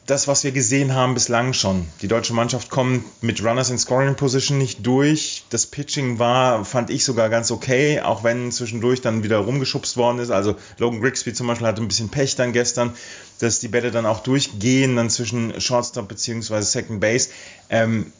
das, 0.06 0.28
was 0.28 0.44
wir 0.44 0.52
gesehen 0.52 0.94
haben 0.94 1.14
bislang 1.14 1.54
schon. 1.54 1.87
Die 2.02 2.08
deutsche 2.08 2.34
Mannschaft 2.34 2.68
kommt 2.68 3.04
mit 3.23 3.42
Runners 3.42 3.70
in 3.70 3.78
Scoring 3.78 4.16
Position 4.16 4.58
nicht 4.58 4.87
durch. 4.87 5.44
Das 5.49 5.66
Pitching 5.66 6.18
war, 6.18 6.64
fand 6.64 6.90
ich 6.90 7.04
sogar 7.04 7.30
ganz 7.30 7.50
okay, 7.50 8.00
auch 8.00 8.23
wenn 8.23 8.52
zwischendurch 8.52 9.00
dann 9.00 9.23
wieder 9.23 9.38
rumgeschubst 9.38 9.96
worden 9.96 10.18
ist. 10.18 10.30
Also 10.30 10.56
Logan 10.78 11.00
Grigsby 11.00 11.32
zum 11.32 11.46
Beispiel 11.46 11.66
hatte 11.66 11.82
ein 11.82 11.88
bisschen 11.88 12.11
Pech 12.11 12.37
dann 12.37 12.52
gestern, 12.52 12.92
dass 13.38 13.61
die 13.61 13.68
Bälle 13.68 13.90
dann 13.90 14.04
auch 14.04 14.20
durchgehen, 14.20 14.96
dann 14.96 15.08
zwischen 15.08 15.58
Shortstop 15.61 16.08
bzw. 16.08 16.61
Second 16.61 17.00
Base. 17.00 17.30
Ähm, 17.70 18.12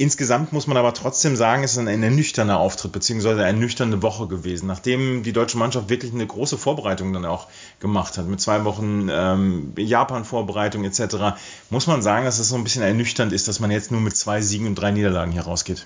Insgesamt 0.00 0.52
muss 0.52 0.68
man 0.68 0.76
aber 0.76 0.94
trotzdem 0.94 1.34
sagen, 1.34 1.64
es 1.64 1.72
ist 1.72 1.78
ein, 1.78 1.88
ein 1.88 2.14
nüchterner 2.14 2.60
Auftritt 2.60 2.92
beziehungsweise 2.92 3.44
eine 3.44 3.58
nüchterne 3.58 4.00
Woche 4.00 4.28
gewesen, 4.28 4.68
nachdem 4.68 5.24
die 5.24 5.32
deutsche 5.32 5.58
Mannschaft 5.58 5.88
wirklich 5.88 6.14
eine 6.14 6.24
große 6.24 6.56
Vorbereitung 6.56 7.12
dann 7.12 7.24
auch 7.24 7.48
gemacht 7.80 8.16
hat, 8.16 8.28
mit 8.28 8.40
zwei 8.40 8.64
Wochen 8.64 9.08
ähm, 9.10 9.72
Japan-Vorbereitung 9.76 10.84
etc., 10.84 11.36
muss 11.70 11.88
man 11.88 12.00
sagen, 12.00 12.26
dass 12.26 12.38
es 12.38 12.48
so 12.48 12.54
ein 12.54 12.62
bisschen 12.62 12.84
ernüchternd 12.84 13.32
ist, 13.32 13.48
dass 13.48 13.58
man 13.58 13.72
jetzt 13.72 13.90
nur 13.90 14.00
mit 14.00 14.16
zwei 14.16 14.40
Siegen 14.40 14.68
und 14.68 14.76
drei 14.76 14.92
Niederlagen 14.92 15.32
hier 15.32 15.42
rausgeht. 15.42 15.84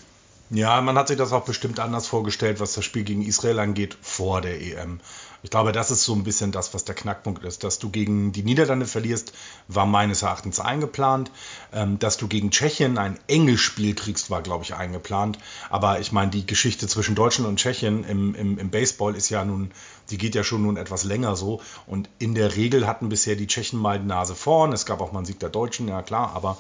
Ja, 0.50 0.82
man 0.82 0.98
hat 0.98 1.08
sich 1.08 1.16
das 1.16 1.32
auch 1.32 1.46
bestimmt 1.46 1.80
anders 1.80 2.06
vorgestellt, 2.06 2.60
was 2.60 2.74
das 2.74 2.84
Spiel 2.84 3.04
gegen 3.04 3.22
Israel 3.22 3.60
angeht, 3.60 3.96
vor 4.02 4.42
der 4.42 4.60
EM. 4.60 5.00
Ich 5.44 5.50
glaube, 5.50 5.72
das 5.72 5.90
ist 5.90 6.04
so 6.04 6.14
ein 6.14 6.22
bisschen 6.22 6.52
das, 6.52 6.72
was 6.72 6.84
der 6.84 6.94
Knackpunkt 6.94 7.44
ist. 7.44 7.64
Dass 7.64 7.80
du 7.80 7.90
gegen 7.90 8.30
die 8.30 8.44
Niederlande 8.44 8.86
verlierst, 8.86 9.32
war 9.66 9.86
meines 9.86 10.22
Erachtens 10.22 10.60
eingeplant. 10.60 11.32
Ähm, 11.72 11.98
dass 11.98 12.16
du 12.16 12.28
gegen 12.28 12.52
Tschechien 12.52 12.96
ein 12.96 13.18
enges 13.26 13.60
Spiel 13.60 13.94
kriegst, 13.96 14.30
war, 14.30 14.42
glaube 14.42 14.62
ich, 14.62 14.74
eingeplant. 14.74 15.38
Aber 15.68 15.98
ich 15.98 16.12
meine, 16.12 16.30
die 16.30 16.46
Geschichte 16.46 16.86
zwischen 16.86 17.16
Deutschland 17.16 17.48
und 17.48 17.56
Tschechien 17.58 18.04
im, 18.04 18.36
im, 18.36 18.58
im 18.58 18.70
Baseball 18.70 19.16
ist 19.16 19.30
ja 19.30 19.44
nun, 19.44 19.72
die 20.10 20.18
geht 20.18 20.36
ja 20.36 20.44
schon 20.44 20.62
nun 20.62 20.76
etwas 20.76 21.02
länger 21.02 21.34
so. 21.34 21.60
Und 21.88 22.08
in 22.20 22.36
der 22.36 22.54
Regel 22.54 22.86
hatten 22.86 23.08
bisher 23.08 23.34
die 23.34 23.48
Tschechen 23.48 23.80
mal 23.80 23.98
die 23.98 24.06
Nase 24.06 24.36
vorn. 24.36 24.72
Es 24.72 24.86
gab 24.86 25.00
auch 25.00 25.10
mal 25.10 25.18
einen 25.18 25.26
Sieg 25.26 25.40
der 25.40 25.50
Deutschen, 25.50 25.88
ja 25.88 26.02
klar, 26.02 26.36
aber 26.36 26.56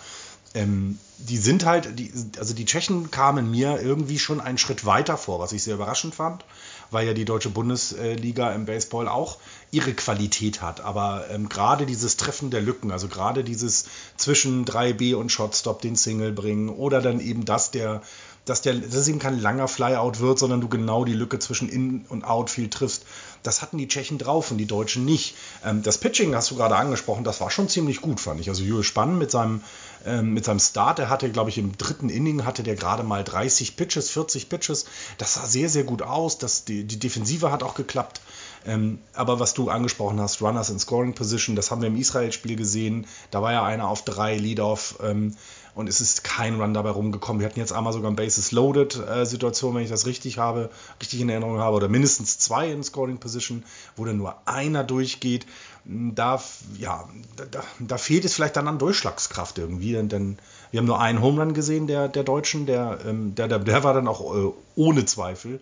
ähm, 0.54 0.98
die 1.18 1.38
sind 1.38 1.64
halt, 1.64 1.98
die, 2.00 2.12
also 2.38 2.52
die 2.52 2.64
Tschechen 2.64 3.12
kamen 3.12 3.48
mir 3.48 3.80
irgendwie 3.80 4.18
schon 4.18 4.40
einen 4.40 4.58
Schritt 4.58 4.84
weiter 4.84 5.16
vor, 5.16 5.38
was 5.38 5.52
ich 5.52 5.62
sehr 5.62 5.74
überraschend 5.74 6.16
fand 6.16 6.44
weil 6.92 7.06
ja 7.06 7.14
die 7.14 7.24
deutsche 7.24 7.50
Bundesliga 7.50 8.52
im 8.52 8.66
Baseball 8.66 9.08
auch 9.08 9.38
ihre 9.70 9.94
Qualität 9.94 10.62
hat. 10.62 10.80
Aber 10.80 11.24
ähm, 11.30 11.48
gerade 11.48 11.86
dieses 11.86 12.16
Treffen 12.16 12.50
der 12.50 12.60
Lücken, 12.60 12.90
also 12.90 13.08
gerade 13.08 13.44
dieses 13.44 13.86
zwischen 14.16 14.64
3B 14.64 15.14
und 15.14 15.32
Shotstop 15.32 15.80
den 15.80 15.96
Single 15.96 16.32
bringen 16.32 16.68
oder 16.68 17.00
dann 17.00 17.20
eben 17.20 17.44
das 17.44 17.70
der 17.70 18.02
dass, 18.44 18.62
der, 18.62 18.74
dass 18.74 18.94
es 18.94 19.08
eben 19.08 19.18
kein 19.18 19.40
langer 19.40 19.68
Flyout 19.68 20.18
wird, 20.18 20.38
sondern 20.38 20.60
du 20.60 20.68
genau 20.68 21.04
die 21.04 21.12
Lücke 21.12 21.38
zwischen 21.38 21.68
In- 21.68 22.04
und 22.08 22.24
Outfield 22.24 22.74
triffst. 22.74 23.04
Das 23.42 23.62
hatten 23.62 23.78
die 23.78 23.88
Tschechen 23.88 24.18
drauf 24.18 24.50
und 24.50 24.58
die 24.58 24.66
Deutschen 24.66 25.04
nicht. 25.04 25.34
Ähm, 25.64 25.82
das 25.82 25.98
Pitching 25.98 26.34
hast 26.34 26.50
du 26.50 26.56
gerade 26.56 26.76
angesprochen, 26.76 27.24
das 27.24 27.40
war 27.40 27.50
schon 27.50 27.68
ziemlich 27.68 28.00
gut, 28.00 28.20
fand 28.20 28.40
ich. 28.40 28.48
Also 28.48 28.62
Jules 28.62 28.86
Spann 28.86 29.18
mit 29.18 29.30
seinem, 29.30 29.62
ähm, 30.04 30.32
mit 30.34 30.44
seinem 30.44 30.60
Start, 30.60 30.98
der 30.98 31.08
hatte, 31.08 31.30
glaube 31.30 31.50
ich, 31.50 31.58
im 31.58 31.76
dritten 31.76 32.08
Inning 32.08 32.44
hatte 32.44 32.62
der 32.62 32.76
gerade 32.76 33.02
mal 33.02 33.24
30 33.24 33.76
Pitches, 33.76 34.10
40 34.10 34.48
Pitches. 34.48 34.86
Das 35.18 35.34
sah 35.34 35.46
sehr, 35.46 35.68
sehr 35.68 35.84
gut 35.84 36.02
aus. 36.02 36.38
Das, 36.38 36.64
die, 36.64 36.84
die 36.84 36.98
Defensive 36.98 37.50
hat 37.50 37.62
auch 37.62 37.74
geklappt. 37.74 38.20
Ähm, 38.66 38.98
aber 39.14 39.40
was 39.40 39.54
du 39.54 39.70
angesprochen 39.70 40.20
hast, 40.20 40.40
Runners 40.40 40.70
in 40.70 40.78
Scoring 40.78 41.14
Position, 41.14 41.56
das 41.56 41.70
haben 41.70 41.82
wir 41.82 41.88
im 41.88 41.96
Israel-Spiel 41.96 42.56
gesehen. 42.56 43.06
Da 43.30 43.42
war 43.42 43.52
ja 43.52 43.64
einer 43.64 43.88
auf 43.88 44.04
drei 44.04 44.36
Lead-Off. 44.36 44.98
Ähm, 45.02 45.36
und 45.74 45.88
es 45.88 46.00
ist 46.02 46.22
kein 46.22 46.60
Run 46.60 46.74
dabei 46.74 46.90
rumgekommen. 46.90 47.40
Wir 47.40 47.48
hatten 47.48 47.58
jetzt 47.58 47.72
einmal 47.72 47.94
sogar 47.94 48.08
eine 48.08 48.16
Bases 48.16 48.52
Loaded 48.52 48.96
äh, 48.96 49.24
wenn 49.24 49.82
ich 49.82 49.88
das 49.88 50.06
richtig 50.06 50.36
habe, 50.38 50.68
richtig 51.00 51.20
in 51.20 51.30
Erinnerung 51.30 51.58
habe, 51.60 51.76
oder 51.76 51.88
mindestens 51.88 52.38
zwei 52.38 52.70
in 52.70 52.82
Scoring 52.82 53.18
Position, 53.18 53.64
wo 53.96 54.04
dann 54.04 54.18
nur 54.18 54.36
einer 54.46 54.84
durchgeht. 54.84 55.46
Da, 55.84 56.42
ja, 56.78 57.08
da, 57.50 57.62
da 57.80 57.98
fehlt 57.98 58.24
es 58.24 58.34
vielleicht 58.34 58.56
dann 58.56 58.68
an 58.68 58.78
Durchschlagskraft 58.78 59.58
irgendwie, 59.58 59.92
denn, 59.92 60.08
denn 60.08 60.38
wir 60.70 60.78
haben 60.78 60.86
nur 60.86 61.00
einen 61.00 61.20
Home 61.22 61.40
Run 61.40 61.54
gesehen 61.54 61.86
der, 61.86 62.08
der 62.08 62.22
Deutschen, 62.22 62.66
der, 62.66 62.98
ähm, 63.06 63.34
der, 63.34 63.48
der, 63.48 63.58
der 63.58 63.82
war 63.82 63.94
dann 63.94 64.06
auch 64.06 64.34
äh, 64.34 64.52
ohne 64.76 65.06
Zweifel. 65.06 65.60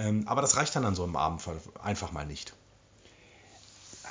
Ähm, 0.00 0.26
aber 0.26 0.40
das 0.40 0.56
reicht 0.56 0.74
dann 0.74 0.86
an 0.86 0.94
so 0.94 1.04
einem 1.04 1.16
Abend 1.16 1.42
einfach 1.78 2.10
mal 2.10 2.24
nicht. 2.24 2.54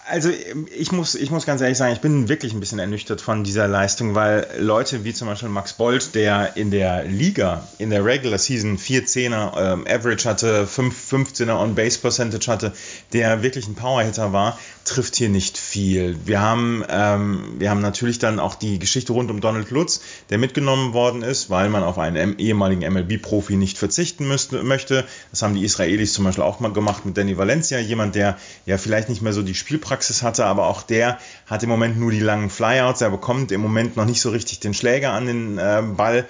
Also 0.09 0.31
ich 0.75 0.91
muss, 0.91 1.13
ich 1.13 1.29
muss 1.29 1.45
ganz 1.45 1.61
ehrlich 1.61 1.77
sagen, 1.77 1.93
ich 1.93 2.01
bin 2.01 2.29
wirklich 2.29 2.53
ein 2.53 2.59
bisschen 2.59 2.79
ernüchtert 2.79 3.21
von 3.21 3.43
dieser 3.43 3.67
Leistung, 3.67 4.15
weil 4.15 4.47
Leute 4.57 5.03
wie 5.03 5.13
zum 5.13 5.27
Beispiel 5.27 5.49
Max 5.49 5.73
Bolt, 5.73 6.15
der 6.15 6.57
in 6.57 6.71
der 6.71 7.03
Liga, 7.03 7.67
in 7.77 7.91
der 7.91 8.03
Regular 8.03 8.39
Season 8.39 8.79
4 8.79 9.05
10er 9.05 9.73
ähm, 9.73 9.85
Average 9.87 10.27
hatte, 10.27 10.65
5 10.65 11.13
15er 11.13 11.61
On-Base 11.61 11.99
Percentage 11.99 12.51
hatte, 12.51 12.73
der 13.13 13.43
wirklich 13.43 13.67
ein 13.67 13.75
Powerhitter 13.75 14.33
war, 14.33 14.57
trifft 14.83 15.15
hier 15.15 15.29
nicht 15.29 15.59
viel. 15.59 16.17
Wir 16.25 16.41
haben, 16.41 16.83
ähm, 16.89 17.55
wir 17.59 17.69
haben 17.69 17.81
natürlich 17.81 18.17
dann 18.17 18.39
auch 18.39 18.55
die 18.55 18.79
Geschichte 18.79 19.13
rund 19.13 19.29
um 19.29 19.41
Donald 19.41 19.69
Lutz, 19.69 20.01
der 20.31 20.39
mitgenommen 20.39 20.93
worden 20.93 21.21
ist, 21.21 21.51
weil 21.51 21.69
man 21.69 21.83
auf 21.83 21.99
einen 21.99 22.39
ehemaligen 22.39 22.81
MLB-Profi 22.81 23.57
nicht 23.57 23.77
verzichten 23.77 24.27
müsste, 24.27 24.63
möchte. 24.63 25.05
Das 25.29 25.43
haben 25.43 25.53
die 25.53 25.63
Israelis 25.63 26.13
zum 26.13 26.25
Beispiel 26.25 26.43
auch 26.43 26.59
mal 26.59 26.73
gemacht 26.73 27.05
mit 27.05 27.15
Danny 27.15 27.37
Valencia, 27.37 27.77
jemand, 27.77 28.15
der 28.15 28.37
ja 28.65 28.79
vielleicht 28.79 29.09
nicht 29.09 29.21
mehr 29.21 29.33
so 29.33 29.43
die 29.43 29.53
Spielpraxis 29.53 29.98
Praxis 29.99 30.23
hatte, 30.23 30.45
aber 30.45 30.67
auch 30.67 30.81
der 30.81 31.17
hat 31.45 31.61
im 31.61 31.67
Moment 31.67 31.99
nur 31.99 32.09
die 32.09 32.21
langen 32.21 32.49
Flyouts. 32.49 33.01
Er 33.01 33.09
bekommt 33.09 33.51
im 33.51 33.59
Moment 33.59 33.97
noch 33.97 34.05
nicht 34.05 34.21
so 34.21 34.29
richtig 34.29 34.61
den 34.61 34.73
Schläger 34.73 35.11
an 35.11 35.25
den 35.25 35.57
äh, 35.57 35.83
Ball. 35.85 36.25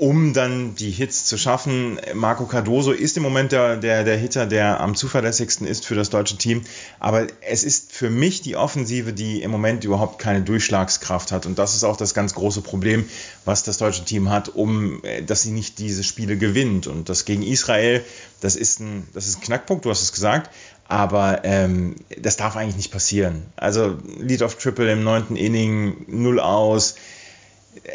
Um 0.00 0.32
dann 0.32 0.74
die 0.76 0.90
Hits 0.90 1.26
zu 1.26 1.36
schaffen. 1.36 2.00
Marco 2.14 2.46
Cardoso 2.46 2.90
ist 2.90 3.18
im 3.18 3.22
Moment 3.22 3.52
der, 3.52 3.76
der, 3.76 4.02
der 4.02 4.16
Hitter, 4.16 4.46
der 4.46 4.80
am 4.80 4.94
zuverlässigsten 4.94 5.66
ist 5.66 5.84
für 5.84 5.94
das 5.94 6.08
deutsche 6.08 6.38
Team. 6.38 6.62
Aber 6.98 7.26
es 7.42 7.64
ist 7.64 7.92
für 7.92 8.08
mich 8.08 8.40
die 8.40 8.56
Offensive, 8.56 9.12
die 9.12 9.42
im 9.42 9.50
Moment 9.50 9.84
überhaupt 9.84 10.18
keine 10.18 10.40
Durchschlagskraft 10.40 11.32
hat. 11.32 11.44
Und 11.44 11.58
das 11.58 11.74
ist 11.74 11.84
auch 11.84 11.98
das 11.98 12.14
ganz 12.14 12.32
große 12.32 12.62
Problem, 12.62 13.04
was 13.44 13.62
das 13.62 13.76
deutsche 13.76 14.06
Team 14.06 14.30
hat, 14.30 14.48
um, 14.48 15.04
äh, 15.04 15.22
dass 15.22 15.42
sie 15.42 15.50
nicht 15.50 15.78
diese 15.78 16.02
Spiele 16.02 16.38
gewinnt. 16.38 16.86
Und 16.86 17.10
das 17.10 17.26
gegen 17.26 17.42
Israel, 17.42 18.02
das 18.40 18.56
ist 18.56 18.80
ein, 18.80 19.06
das 19.12 19.26
ist 19.26 19.36
ein 19.36 19.42
Knackpunkt, 19.42 19.84
du 19.84 19.90
hast 19.90 20.00
es 20.00 20.12
gesagt. 20.12 20.48
Aber 20.88 21.44
ähm, 21.44 21.96
das 22.18 22.38
darf 22.38 22.56
eigentlich 22.56 22.76
nicht 22.76 22.90
passieren. 22.90 23.42
Also 23.54 23.98
Lead 24.18 24.40
of 24.40 24.54
Triple 24.54 24.90
im 24.90 25.04
neunten 25.04 25.36
Inning, 25.36 26.06
null 26.08 26.40
aus 26.40 26.94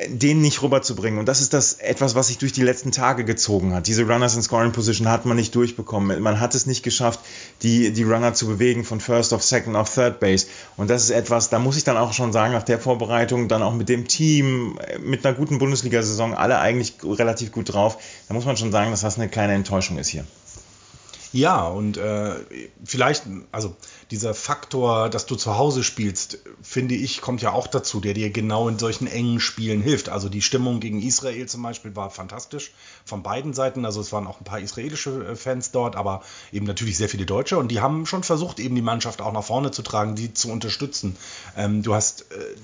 den 0.07 0.41
nicht 0.41 0.61
rüberzubringen. 0.61 1.19
Und 1.19 1.27
das 1.27 1.41
ist 1.41 1.53
das 1.53 1.73
etwas, 1.73 2.15
was 2.15 2.27
sich 2.27 2.37
durch 2.37 2.53
die 2.53 2.63
letzten 2.63 2.91
Tage 2.91 3.25
gezogen 3.25 3.73
hat. 3.73 3.87
Diese 3.87 4.03
Runners 4.03 4.35
in 4.35 4.41
Scoring 4.41 4.71
Position 4.71 5.09
hat 5.09 5.25
man 5.25 5.35
nicht 5.35 5.53
durchbekommen. 5.53 6.21
Man 6.21 6.39
hat 6.39 6.55
es 6.55 6.65
nicht 6.65 6.81
geschafft, 6.81 7.19
die, 7.61 7.91
die 7.91 8.03
Runner 8.03 8.33
zu 8.33 8.47
bewegen 8.47 8.85
von 8.85 9.01
First 9.01 9.33
auf 9.33 9.43
Second 9.43 9.75
auf 9.75 9.93
Third 9.93 10.21
Base. 10.21 10.47
Und 10.77 10.89
das 10.89 11.03
ist 11.03 11.09
etwas, 11.09 11.49
da 11.49 11.59
muss 11.59 11.75
ich 11.75 11.83
dann 11.83 11.97
auch 11.97 12.13
schon 12.13 12.31
sagen, 12.31 12.53
nach 12.53 12.63
der 12.63 12.79
Vorbereitung, 12.79 13.49
dann 13.49 13.61
auch 13.63 13.73
mit 13.73 13.89
dem 13.89 14.07
Team, 14.07 14.79
mit 15.03 15.25
einer 15.25 15.35
guten 15.35 15.59
Bundesliga-Saison, 15.59 16.33
alle 16.33 16.59
eigentlich 16.59 16.95
relativ 17.03 17.51
gut 17.51 17.73
drauf. 17.73 17.97
Da 18.29 18.33
muss 18.33 18.45
man 18.45 18.55
schon 18.55 18.71
sagen, 18.71 18.91
dass 18.91 19.01
das 19.01 19.17
eine 19.17 19.27
kleine 19.27 19.53
Enttäuschung 19.53 19.97
ist 19.97 20.07
hier. 20.07 20.25
Ja, 21.35 21.67
und 21.67 21.97
äh, 21.97 22.33
vielleicht, 22.85 23.23
also 23.51 23.75
dieser 24.09 24.33
Faktor, 24.33 25.09
dass 25.09 25.25
du 25.25 25.35
zu 25.35 25.57
Hause 25.57 25.83
spielst, 25.83 26.39
finde 26.61 26.95
ich, 26.95 27.19
kommt 27.19 27.41
ja 27.41 27.51
auch 27.51 27.67
dazu, 27.67 27.99
der 27.99 28.13
dir 28.13 28.29
genau 28.29 28.69
in 28.69 28.79
solchen 28.79 29.05
engen 29.05 29.41
Spielen 29.41 29.81
hilft. 29.81 30.07
Also 30.07 30.29
die 30.29 30.41
Stimmung 30.41 30.79
gegen 30.79 31.01
Israel 31.01 31.45
zum 31.45 31.61
Beispiel 31.61 31.93
war 31.93 32.09
fantastisch 32.09 32.71
von 33.03 33.21
beiden 33.21 33.53
Seiten. 33.53 33.83
Also 33.83 33.99
es 33.99 34.13
waren 34.13 34.27
auch 34.27 34.39
ein 34.39 34.45
paar 34.45 34.61
israelische 34.61 35.31
äh, 35.31 35.35
Fans 35.35 35.71
dort, 35.71 35.97
aber 35.97 36.23
eben 36.53 36.65
natürlich 36.65 36.95
sehr 36.95 37.09
viele 37.09 37.25
Deutsche 37.25 37.57
und 37.57 37.69
die 37.69 37.81
haben 37.81 38.05
schon 38.05 38.23
versucht, 38.23 38.61
eben 38.61 38.75
die 38.75 38.81
Mannschaft 38.81 39.21
auch 39.21 39.33
nach 39.33 39.43
vorne 39.43 39.71
zu 39.71 39.81
tragen, 39.81 40.15
die 40.15 40.33
zu 40.33 40.49
unterstützen. 40.49 41.17
Ähm, 41.57 41.83
du 41.83 41.95
hast 41.95 42.31
äh, 42.31 42.55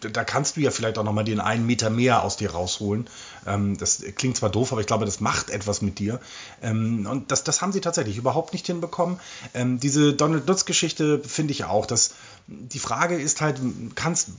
da 0.00 0.24
kannst 0.24 0.56
du 0.56 0.60
ja 0.60 0.70
vielleicht 0.70 0.98
auch 0.98 1.04
nochmal 1.04 1.24
den 1.24 1.40
einen 1.40 1.66
Meter 1.66 1.90
mehr 1.90 2.22
aus 2.22 2.36
dir 2.36 2.50
rausholen. 2.52 3.06
Ähm, 3.46 3.76
das 3.76 4.02
klingt 4.16 4.36
zwar 4.36 4.50
doof, 4.50 4.72
aber 4.72 4.80
ich 4.80 4.86
glaube, 4.86 5.04
das 5.04 5.20
macht 5.20 5.50
etwas 5.50 5.82
mit 5.82 5.98
dir. 5.98 6.20
Ähm, 6.62 7.06
und 7.10 7.30
das, 7.30 7.44
das 7.44 7.62
haben 7.62 7.72
sie 7.72 7.80
tatsächlich 7.80 8.16
überhaupt 8.16 8.52
nicht 8.52 8.66
hinbekommen. 8.66 9.20
Ähm, 9.54 9.80
diese 9.80 10.12
Donald 10.12 10.46
Lutz-Geschichte 10.46 11.20
finde 11.20 11.52
ich 11.52 11.64
auch, 11.64 11.86
dass 11.86 12.14
die 12.52 12.80
Frage 12.80 13.14
ist 13.14 13.40
halt, 13.40 13.60
kannst, 13.94 14.30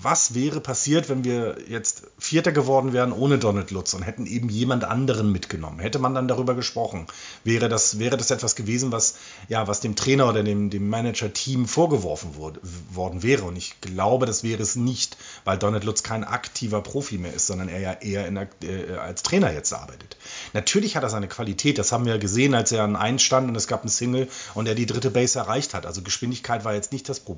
was 0.00 0.34
wäre 0.34 0.60
passiert, 0.60 1.10
wenn 1.10 1.24
wir 1.24 1.58
jetzt 1.68 2.04
Vierter 2.18 2.52
geworden 2.52 2.94
wären 2.94 3.12
ohne 3.12 3.36
Donald 3.36 3.70
Lutz 3.70 3.92
und 3.92 4.02
hätten 4.02 4.24
eben 4.24 4.48
jemand 4.48 4.84
anderen 4.84 5.30
mitgenommen? 5.30 5.78
Hätte 5.78 5.98
man 5.98 6.14
dann 6.14 6.26
darüber 6.26 6.54
gesprochen? 6.54 7.06
Wäre 7.44 7.68
das, 7.68 7.98
wäre 7.98 8.16
das 8.16 8.30
etwas 8.30 8.56
gewesen, 8.56 8.92
was, 8.92 9.16
ja, 9.48 9.68
was 9.68 9.80
dem 9.80 9.94
Trainer 9.94 10.26
oder 10.26 10.42
dem, 10.42 10.70
dem 10.70 10.88
Manager-Team 10.88 11.66
vorgeworfen 11.68 12.36
wurde, 12.36 12.60
worden 12.90 13.22
wäre? 13.22 13.44
Und 13.44 13.56
ich 13.56 13.78
glaube, 13.82 14.24
das 14.24 14.42
wäre 14.42 14.62
es 14.62 14.74
nicht, 14.74 15.18
weil 15.44 15.58
Donald 15.58 15.84
Lutz 15.84 16.02
kein 16.02 16.24
aktiver 16.24 16.80
Profi 16.80 17.18
mehr 17.18 17.34
ist, 17.34 17.46
sondern 17.46 17.68
er 17.68 17.80
ja 17.80 17.92
eher 17.92 18.26
in, 18.26 18.36
äh, 18.36 18.96
als 18.98 19.22
Trainer 19.22 19.52
jetzt 19.52 19.74
arbeitet. 19.74 20.16
Natürlich 20.54 20.96
hat 20.96 21.02
er 21.02 21.10
seine 21.10 21.28
Qualität, 21.28 21.76
das 21.76 21.92
haben 21.92 22.06
wir 22.06 22.16
gesehen, 22.16 22.54
als 22.54 22.72
er 22.72 22.84
an 22.84 22.96
1 22.96 23.22
stand 23.22 23.48
und 23.48 23.54
es 23.54 23.68
gab 23.68 23.84
ein 23.84 23.88
Single 23.88 24.28
und 24.54 24.66
er 24.66 24.74
die 24.74 24.86
dritte 24.86 25.10
Base 25.10 25.38
erreicht 25.38 25.74
hat. 25.74 25.84
Also 25.84 26.00
Geschwindigkeit 26.00 26.64
war 26.64 26.72
jetzt 26.72 26.92
nicht 26.92 27.06
das 27.06 27.20
Problem. 27.20 27.33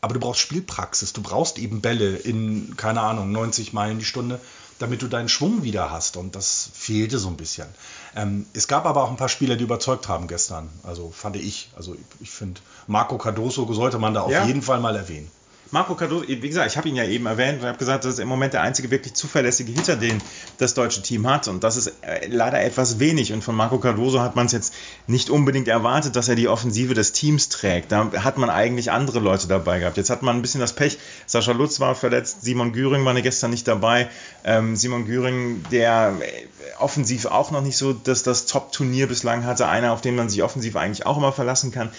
Aber 0.00 0.14
du 0.14 0.20
brauchst 0.20 0.40
Spielpraxis, 0.40 1.12
du 1.12 1.22
brauchst 1.22 1.58
eben 1.58 1.80
Bälle 1.80 2.16
in, 2.16 2.76
keine 2.76 3.00
Ahnung, 3.00 3.32
90 3.32 3.72
Meilen 3.72 3.98
die 3.98 4.04
Stunde, 4.04 4.40
damit 4.78 5.02
du 5.02 5.08
deinen 5.08 5.28
Schwung 5.28 5.64
wieder 5.64 5.90
hast. 5.90 6.16
Und 6.16 6.36
das 6.36 6.70
fehlte 6.72 7.18
so 7.18 7.28
ein 7.28 7.36
bisschen. 7.36 7.66
Ähm, 8.14 8.46
es 8.52 8.68
gab 8.68 8.86
aber 8.86 9.02
auch 9.02 9.10
ein 9.10 9.16
paar 9.16 9.28
Spieler, 9.28 9.56
die 9.56 9.64
überzeugt 9.64 10.08
haben 10.08 10.28
gestern. 10.28 10.68
Also 10.84 11.10
fand 11.10 11.36
ich. 11.36 11.70
Also 11.76 11.94
ich, 11.94 12.00
ich 12.20 12.30
finde, 12.30 12.60
Marco 12.86 13.18
Cardoso 13.18 13.72
sollte 13.72 13.98
man 13.98 14.14
da 14.14 14.22
auf 14.22 14.30
ja. 14.30 14.44
jeden 14.44 14.62
Fall 14.62 14.80
mal 14.80 14.94
erwähnen. 14.94 15.30
Marco 15.70 15.94
Cardoso, 15.94 16.26
wie 16.26 16.40
gesagt, 16.40 16.70
ich 16.70 16.76
habe 16.76 16.88
ihn 16.88 16.96
ja 16.96 17.04
eben 17.04 17.26
erwähnt 17.26 17.60
und 17.60 17.66
habe 17.66 17.78
gesagt, 17.78 18.04
das 18.04 18.14
ist 18.14 18.18
im 18.20 18.28
Moment 18.28 18.54
der 18.54 18.62
einzige 18.62 18.90
wirklich 18.90 19.14
zuverlässige 19.14 19.72
Hitter, 19.72 19.96
den 19.96 20.22
das 20.56 20.74
deutsche 20.74 21.02
Team 21.02 21.26
hat. 21.26 21.46
Und 21.48 21.62
das 21.62 21.76
ist 21.76 21.92
äh, 22.00 22.26
leider 22.26 22.62
etwas 22.62 22.98
wenig. 22.98 23.32
Und 23.32 23.44
von 23.44 23.54
Marco 23.54 23.78
Cardoso 23.78 24.20
hat 24.20 24.34
man 24.34 24.46
es 24.46 24.52
jetzt 24.52 24.74
nicht 25.06 25.28
unbedingt 25.28 25.68
erwartet, 25.68 26.16
dass 26.16 26.28
er 26.28 26.36
die 26.36 26.48
Offensive 26.48 26.94
des 26.94 27.12
Teams 27.12 27.50
trägt. 27.50 27.92
Da 27.92 28.10
hat 28.24 28.38
man 28.38 28.48
eigentlich 28.48 28.90
andere 28.90 29.18
Leute 29.18 29.46
dabei 29.46 29.78
gehabt. 29.78 29.98
Jetzt 29.98 30.10
hat 30.10 30.22
man 30.22 30.36
ein 30.36 30.42
bisschen 30.42 30.60
das 30.60 30.72
Pech. 30.72 30.98
Sascha 31.26 31.52
Lutz 31.52 31.80
war 31.80 31.94
verletzt, 31.94 32.42
Simon 32.42 32.72
Güring 32.72 33.04
war 33.04 33.14
gestern 33.20 33.50
nicht 33.50 33.68
dabei. 33.68 34.08
Ähm, 34.44 34.74
Simon 34.74 35.04
Güring, 35.04 35.64
der 35.70 36.14
äh, 36.20 36.78
offensiv 36.78 37.26
auch 37.26 37.50
noch 37.50 37.62
nicht 37.62 37.76
so 37.76 37.92
dass 37.92 38.22
das 38.22 38.46
Top-Turnier 38.46 39.06
bislang 39.06 39.44
hatte, 39.44 39.66
einer, 39.66 39.92
auf 39.92 40.00
den 40.00 40.16
man 40.16 40.28
sich 40.28 40.42
offensiv 40.42 40.76
eigentlich 40.76 41.04
auch 41.04 41.18
immer 41.18 41.32
verlassen 41.32 41.72
kann 41.72 41.90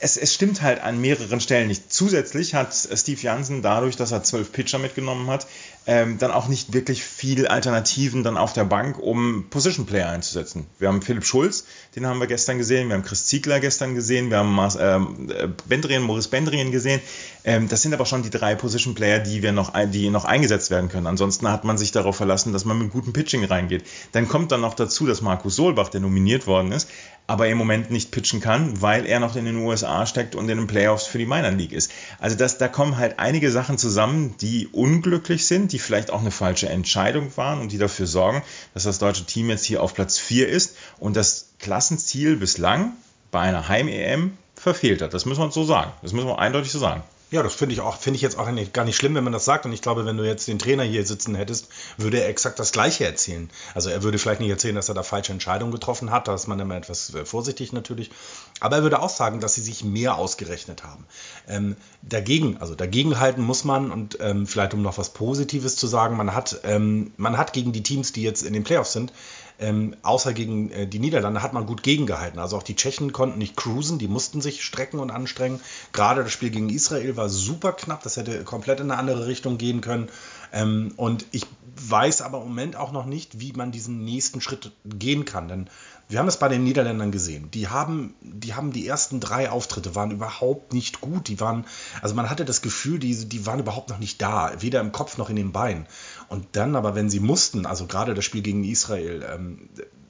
es, 0.00 0.16
es 0.16 0.34
stimmt 0.34 0.62
halt 0.62 0.82
an 0.82 1.00
mehreren 1.00 1.40
Stellen 1.40 1.68
nicht. 1.68 1.92
Zusätzlich 1.92 2.54
hat 2.54 2.74
Steve 2.74 3.20
Jansen 3.20 3.60
dadurch, 3.60 3.96
dass 3.96 4.12
er 4.12 4.22
zwölf 4.22 4.50
Pitcher 4.50 4.78
mitgenommen 4.78 5.28
hat, 5.28 5.46
ähm, 5.86 6.18
dann 6.18 6.30
auch 6.30 6.48
nicht 6.48 6.72
wirklich 6.72 7.04
viel 7.04 7.46
Alternativen 7.46 8.22
dann 8.22 8.36
auf 8.36 8.52
der 8.52 8.64
Bank, 8.64 8.98
um 8.98 9.48
Position 9.50 9.86
Player 9.86 10.08
einzusetzen. 10.08 10.66
Wir 10.78 10.88
haben 10.88 11.02
Philipp 11.02 11.24
Schulz, 11.24 11.64
den 11.96 12.06
haben 12.06 12.18
wir 12.18 12.26
gestern 12.26 12.58
gesehen, 12.58 12.88
wir 12.88 12.96
haben 12.96 13.04
Chris 13.04 13.26
Ziegler 13.26 13.60
gestern 13.60 13.94
gesehen, 13.94 14.30
wir 14.30 14.38
haben 14.38 14.54
Mas, 14.54 14.76
ähm, 14.80 15.30
Bendrien, 15.66 16.02
Morris 16.02 16.28
Bendrien 16.28 16.70
gesehen. 16.70 17.00
Ähm, 17.44 17.68
das 17.68 17.82
sind 17.82 17.92
aber 17.92 18.06
schon 18.06 18.22
die 18.22 18.30
drei 18.30 18.54
Position 18.54 18.94
Player, 18.94 19.18
die 19.18 19.42
wir 19.42 19.52
noch, 19.52 19.72
die 19.90 20.08
noch 20.10 20.24
eingesetzt 20.24 20.70
werden 20.70 20.88
können. 20.88 21.06
Ansonsten 21.06 21.48
hat 21.48 21.64
man 21.64 21.76
sich 21.76 21.92
darauf 21.92 22.16
verlassen, 22.16 22.52
dass 22.52 22.64
man 22.64 22.78
mit 22.78 22.90
gutem 22.90 23.12
Pitching 23.12 23.44
reingeht. 23.44 23.84
Dann 24.12 24.28
kommt 24.28 24.52
dann 24.52 24.62
noch 24.62 24.74
dazu, 24.74 25.06
dass 25.06 25.20
Markus 25.20 25.56
Solbach, 25.56 25.88
der 25.88 26.00
nominiert 26.00 26.46
worden 26.46 26.72
ist, 26.72 26.88
aber 27.26 27.48
im 27.48 27.58
Moment 27.58 27.90
nicht 27.90 28.10
pitchen 28.10 28.40
kann, 28.40 28.82
weil 28.82 29.06
er 29.06 29.20
noch 29.20 29.36
in 29.36 29.44
den 29.44 29.56
USA 29.56 30.04
steckt 30.06 30.34
und 30.34 30.48
in 30.48 30.58
den 30.58 30.66
Playoffs 30.66 31.06
für 31.06 31.18
die 31.18 31.26
Minor 31.26 31.52
League 31.52 31.72
ist. 31.72 31.92
Also 32.18 32.36
das, 32.36 32.58
da 32.58 32.68
kommen 32.68 32.96
halt 32.96 33.18
einige 33.18 33.50
Sachen 33.50 33.78
zusammen, 33.78 34.34
die 34.40 34.66
unglücklich 34.66 35.46
sind, 35.46 35.72
die 35.72 35.78
vielleicht 35.78 36.10
auch 36.10 36.20
eine 36.20 36.32
falsche 36.32 36.68
Entscheidung 36.68 37.36
waren 37.36 37.60
und 37.60 37.72
die 37.72 37.78
dafür 37.78 38.06
sorgen, 38.06 38.42
dass 38.74 38.82
das 38.82 38.98
deutsche 38.98 39.26
Team 39.26 39.48
jetzt 39.48 39.64
hier 39.64 39.82
auf 39.82 39.94
Platz 39.94 40.18
4 40.18 40.48
ist 40.48 40.76
und 40.98 41.16
das 41.16 41.50
Klassenziel 41.60 42.36
bislang 42.36 42.94
bei 43.30 43.40
einer 43.40 43.68
Heim-EM 43.68 44.36
verfehlt 44.56 45.02
hat. 45.02 45.14
Das 45.14 45.24
müssen 45.24 45.40
wir 45.40 45.50
so 45.52 45.64
sagen. 45.64 45.92
Das 46.02 46.12
müssen 46.12 46.26
wir 46.26 46.38
eindeutig 46.38 46.72
so 46.72 46.78
sagen. 46.78 47.02
Ja, 47.30 47.44
das 47.44 47.54
finde 47.54 47.74
ich 47.74 47.80
auch, 47.80 47.96
finde 47.96 48.16
ich 48.16 48.22
jetzt 48.22 48.36
auch 48.36 48.50
nicht, 48.50 48.74
gar 48.74 48.84
nicht 48.84 48.96
schlimm, 48.96 49.14
wenn 49.14 49.22
man 49.22 49.32
das 49.32 49.44
sagt. 49.44 49.64
Und 49.64 49.72
ich 49.72 49.82
glaube, 49.82 50.04
wenn 50.04 50.16
du 50.16 50.24
jetzt 50.24 50.48
den 50.48 50.58
Trainer 50.58 50.82
hier 50.82 51.06
sitzen 51.06 51.36
hättest, 51.36 51.68
würde 51.96 52.20
er 52.20 52.28
exakt 52.28 52.58
das 52.58 52.72
Gleiche 52.72 53.04
erzählen. 53.04 53.48
Also 53.72 53.88
er 53.88 54.02
würde 54.02 54.18
vielleicht 54.18 54.40
nicht 54.40 54.50
erzählen, 54.50 54.74
dass 54.74 54.88
er 54.88 54.96
da 54.96 55.04
falsche 55.04 55.32
Entscheidungen 55.32 55.70
getroffen 55.70 56.10
hat. 56.10 56.26
Da 56.26 56.34
ist 56.34 56.48
man 56.48 56.58
immer 56.58 56.76
etwas 56.76 57.14
äh, 57.14 57.24
vorsichtig 57.24 57.72
natürlich. 57.72 58.10
Aber 58.58 58.76
er 58.76 58.82
würde 58.82 59.00
auch 59.00 59.10
sagen, 59.10 59.38
dass 59.38 59.54
sie 59.54 59.60
sich 59.60 59.84
mehr 59.84 60.16
ausgerechnet 60.16 60.82
haben. 60.82 61.06
Ähm, 61.46 61.76
dagegen, 62.02 62.56
also 62.58 62.74
dagegen 62.74 63.20
halten 63.20 63.42
muss 63.42 63.62
man 63.62 63.92
und 63.92 64.18
ähm, 64.20 64.48
vielleicht 64.48 64.74
um 64.74 64.82
noch 64.82 64.98
was 64.98 65.10
Positives 65.10 65.76
zu 65.76 65.86
sagen, 65.86 66.16
man 66.16 66.34
hat, 66.34 66.60
ähm, 66.64 67.12
man 67.16 67.38
hat 67.38 67.52
gegen 67.52 67.72
die 67.72 67.84
Teams, 67.84 68.12
die 68.12 68.22
jetzt 68.22 68.42
in 68.42 68.54
den 68.54 68.64
Playoffs 68.64 68.92
sind, 68.92 69.12
ähm, 69.60 69.94
außer 70.02 70.32
gegen 70.32 70.70
äh, 70.70 70.86
die 70.86 70.98
Niederlande 70.98 71.42
hat 71.42 71.52
man 71.52 71.66
gut 71.66 71.82
gegengehalten. 71.82 72.38
Also 72.38 72.56
auch 72.56 72.62
die 72.62 72.76
Tschechen 72.76 73.12
konnten 73.12 73.38
nicht 73.38 73.56
cruisen, 73.56 73.98
die 73.98 74.08
mussten 74.08 74.40
sich 74.40 74.64
strecken 74.64 74.98
und 74.98 75.10
anstrengen. 75.10 75.60
Gerade 75.92 76.22
das 76.22 76.32
Spiel 76.32 76.50
gegen 76.50 76.70
Israel 76.70 77.16
war 77.16 77.28
super 77.28 77.72
knapp, 77.72 78.02
das 78.02 78.16
hätte 78.16 78.42
komplett 78.44 78.80
in 78.80 78.90
eine 78.90 78.98
andere 78.98 79.26
Richtung 79.26 79.58
gehen 79.58 79.80
können. 79.80 80.08
Ähm, 80.52 80.92
und 80.96 81.26
ich 81.30 81.46
weiß 81.88 82.22
aber 82.22 82.38
im 82.38 82.48
Moment 82.48 82.76
auch 82.76 82.92
noch 82.92 83.06
nicht, 83.06 83.40
wie 83.40 83.52
man 83.52 83.72
diesen 83.72 84.04
nächsten 84.04 84.40
Schritt 84.40 84.72
gehen 84.84 85.24
kann. 85.24 85.48
Denn 85.48 85.70
wir 86.08 86.18
haben 86.18 86.28
es 86.28 86.38
bei 86.38 86.48
den 86.48 86.64
Niederländern 86.64 87.12
gesehen. 87.12 87.50
Die 87.52 87.68
haben, 87.68 88.14
die 88.20 88.54
haben 88.54 88.72
die 88.72 88.86
ersten 88.86 89.20
drei 89.20 89.50
Auftritte 89.50 89.94
waren 89.94 90.10
überhaupt 90.10 90.72
nicht 90.72 91.00
gut. 91.00 91.28
Die 91.28 91.40
waren, 91.40 91.66
also 92.02 92.14
man 92.14 92.28
hatte 92.28 92.44
das 92.44 92.62
Gefühl, 92.62 92.98
die, 92.98 93.28
die 93.28 93.46
waren 93.46 93.60
überhaupt 93.60 93.90
noch 93.90 93.98
nicht 93.98 94.20
da, 94.20 94.52
weder 94.58 94.80
im 94.80 94.92
Kopf 94.92 95.18
noch 95.18 95.30
in 95.30 95.36
den 95.36 95.52
Beinen. 95.52 95.86
Und 96.28 96.46
dann 96.52 96.76
aber, 96.76 96.94
wenn 96.94 97.10
sie 97.10 97.20
mussten, 97.20 97.64
also 97.64 97.86
gerade 97.86 98.14
das 98.14 98.24
Spiel 98.24 98.42
gegen 98.42 98.64
Israel, 98.64 99.24
ähm, 99.32 99.68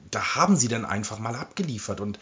da 0.09 0.35
haben 0.35 0.57
sie 0.57 0.67
dann 0.67 0.85
einfach 0.85 1.19
mal 1.19 1.35
abgeliefert 1.35 2.01
und 2.01 2.19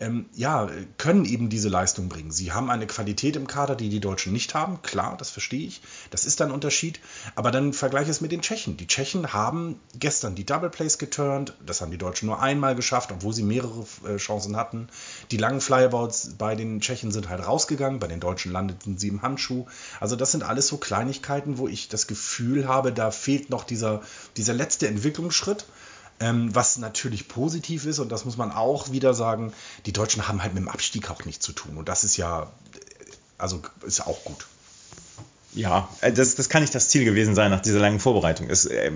ähm, 0.00 0.26
ja, 0.34 0.68
können 0.96 1.24
eben 1.24 1.48
diese 1.48 1.68
Leistung 1.68 2.08
bringen. 2.08 2.30
Sie 2.30 2.52
haben 2.52 2.70
eine 2.70 2.86
Qualität 2.86 3.36
im 3.36 3.46
Kader, 3.46 3.74
die 3.74 3.88
die 3.88 4.00
Deutschen 4.00 4.32
nicht 4.32 4.54
haben. 4.54 4.80
Klar, 4.82 5.16
das 5.16 5.30
verstehe 5.30 5.66
ich. 5.66 5.80
Das 6.10 6.24
ist 6.24 6.40
ein 6.40 6.52
Unterschied. 6.52 7.00
Aber 7.34 7.50
dann 7.50 7.72
vergleiche 7.72 8.10
es 8.10 8.20
mit 8.20 8.30
den 8.30 8.42
Tschechen. 8.42 8.76
Die 8.76 8.86
Tschechen 8.86 9.32
haben 9.32 9.80
gestern 9.98 10.34
die 10.34 10.46
Double 10.46 10.70
Plays 10.70 10.98
geturnt. 10.98 11.54
Das 11.64 11.80
haben 11.80 11.90
die 11.90 11.98
Deutschen 11.98 12.26
nur 12.26 12.40
einmal 12.40 12.74
geschafft, 12.74 13.10
obwohl 13.10 13.32
sie 13.32 13.42
mehrere 13.42 13.86
äh, 14.06 14.16
Chancen 14.16 14.56
hatten. 14.56 14.88
Die 15.30 15.36
langen 15.36 15.60
Flyabouts 15.60 16.34
bei 16.38 16.54
den 16.54 16.80
Tschechen 16.80 17.10
sind 17.10 17.28
halt 17.28 17.46
rausgegangen. 17.46 17.98
Bei 17.98 18.06
den 18.06 18.20
Deutschen 18.20 18.52
landeten 18.52 18.98
sie 18.98 19.08
im 19.08 19.22
Handschuh. 19.22 19.66
Also 19.98 20.14
das 20.14 20.32
sind 20.32 20.44
alles 20.44 20.68
so 20.68 20.76
Kleinigkeiten, 20.76 21.58
wo 21.58 21.66
ich 21.66 21.88
das 21.88 22.06
Gefühl 22.06 22.68
habe, 22.68 22.92
da 22.92 23.10
fehlt 23.10 23.50
noch 23.50 23.64
dieser, 23.64 24.02
dieser 24.36 24.54
letzte 24.54 24.86
Entwicklungsschritt. 24.86 25.66
Ähm, 26.20 26.52
was 26.54 26.78
natürlich 26.78 27.28
positiv 27.28 27.86
ist, 27.86 28.00
und 28.00 28.10
das 28.10 28.24
muss 28.24 28.36
man 28.36 28.50
auch 28.50 28.90
wieder 28.90 29.14
sagen, 29.14 29.52
die 29.86 29.92
Deutschen 29.92 30.26
haben 30.26 30.42
halt 30.42 30.54
mit 30.54 30.62
dem 30.62 30.68
Abstieg 30.68 31.10
auch 31.10 31.24
nichts 31.24 31.44
zu 31.44 31.52
tun. 31.52 31.76
Und 31.76 31.88
das 31.88 32.02
ist 32.02 32.16
ja, 32.16 32.50
also 33.38 33.62
ist 33.86 34.06
auch 34.06 34.24
gut. 34.24 34.46
Ja, 35.54 35.88
äh, 36.00 36.12
das, 36.12 36.34
das 36.34 36.48
kann 36.48 36.62
nicht 36.62 36.74
das 36.74 36.88
Ziel 36.88 37.04
gewesen 37.04 37.34
sein 37.34 37.50
nach 37.50 37.60
dieser 37.60 37.80
langen 37.80 38.00
Vorbereitung. 38.00 38.50
Es, 38.50 38.66
äh, 38.66 38.90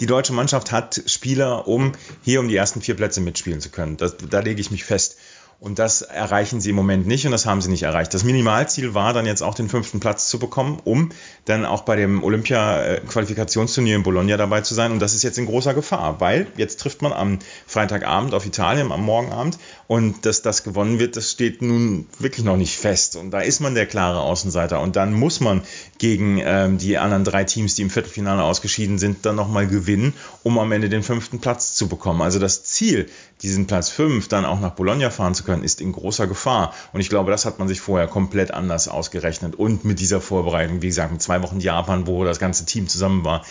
die 0.00 0.06
deutsche 0.06 0.32
Mannschaft 0.32 0.72
hat 0.72 1.02
Spieler, 1.06 1.68
um 1.68 1.92
hier 2.22 2.40
um 2.40 2.48
die 2.48 2.56
ersten 2.56 2.80
vier 2.80 2.96
Plätze 2.96 3.20
mitspielen 3.20 3.60
zu 3.60 3.70
können. 3.70 3.96
Das, 3.96 4.16
da 4.16 4.40
lege 4.40 4.60
ich 4.60 4.70
mich 4.70 4.84
fest. 4.84 5.16
Und 5.62 5.78
das 5.78 6.02
erreichen 6.02 6.60
sie 6.60 6.70
im 6.70 6.76
Moment 6.76 7.06
nicht 7.06 7.24
und 7.24 7.30
das 7.30 7.46
haben 7.46 7.62
sie 7.62 7.70
nicht 7.70 7.84
erreicht. 7.84 8.12
Das 8.14 8.24
Minimalziel 8.24 8.94
war 8.94 9.12
dann 9.12 9.26
jetzt 9.26 9.44
auch 9.44 9.54
den 9.54 9.68
fünften 9.68 10.00
Platz 10.00 10.28
zu 10.28 10.40
bekommen, 10.40 10.80
um 10.82 11.10
dann 11.44 11.64
auch 11.64 11.82
bei 11.82 11.94
dem 11.94 12.24
Olympia-Qualifikationsturnier 12.24 13.94
in 13.94 14.02
Bologna 14.02 14.36
dabei 14.36 14.62
zu 14.62 14.74
sein. 14.74 14.90
Und 14.90 14.98
das 14.98 15.14
ist 15.14 15.22
jetzt 15.22 15.38
in 15.38 15.46
großer 15.46 15.72
Gefahr, 15.72 16.20
weil 16.20 16.48
jetzt 16.56 16.80
trifft 16.80 17.00
man 17.00 17.12
am 17.12 17.38
Freitagabend 17.68 18.34
auf 18.34 18.44
Italien, 18.44 18.90
am 18.90 19.04
Morgenabend. 19.04 19.56
Und 19.86 20.26
dass 20.26 20.42
das 20.42 20.64
gewonnen 20.64 20.98
wird, 20.98 21.16
das 21.16 21.30
steht 21.30 21.62
nun 21.62 22.08
wirklich 22.18 22.44
noch 22.44 22.56
nicht 22.56 22.76
fest. 22.76 23.14
Und 23.14 23.30
da 23.30 23.38
ist 23.38 23.60
man 23.60 23.76
der 23.76 23.86
klare 23.86 24.18
Außenseiter. 24.18 24.80
Und 24.80 24.96
dann 24.96 25.12
muss 25.12 25.38
man 25.38 25.62
gegen 25.98 26.40
ähm, 26.44 26.78
die 26.78 26.98
anderen 26.98 27.22
drei 27.22 27.44
Teams, 27.44 27.76
die 27.76 27.82
im 27.82 27.90
Viertelfinale 27.90 28.42
ausgeschieden 28.42 28.98
sind, 28.98 29.24
dann 29.26 29.36
nochmal 29.36 29.68
gewinnen, 29.68 30.14
um 30.42 30.58
am 30.58 30.72
Ende 30.72 30.88
den 30.88 31.04
fünften 31.04 31.38
Platz 31.38 31.74
zu 31.74 31.86
bekommen. 31.86 32.20
Also 32.20 32.40
das 32.40 32.64
Ziel, 32.64 33.08
diesen 33.42 33.66
Platz 33.66 33.90
fünf 33.90 34.26
dann 34.26 34.44
auch 34.44 34.58
nach 34.58 34.70
Bologna 34.70 35.10
fahren 35.10 35.34
zu 35.34 35.44
können, 35.44 35.51
können, 35.52 35.64
ist 35.64 35.80
in 35.80 35.92
großer 35.92 36.26
Gefahr. 36.26 36.74
Und 36.92 37.00
ich 37.00 37.08
glaube, 37.08 37.30
das 37.30 37.44
hat 37.44 37.58
man 37.58 37.68
sich 37.68 37.80
vorher 37.80 38.08
komplett 38.08 38.52
anders 38.52 38.88
ausgerechnet. 38.88 39.54
Und 39.54 39.84
mit 39.84 40.00
dieser 40.00 40.20
Vorbereitung, 40.20 40.82
wie 40.82 40.88
gesagt, 40.88 41.12
mit 41.12 41.22
zwei 41.22 41.42
Wochen 41.42 41.60
Japan, 41.60 42.06
wo 42.06 42.24
das 42.24 42.38
ganze 42.38 42.64
Team 42.64 42.88
zusammen 42.88 43.24
war, 43.24 43.44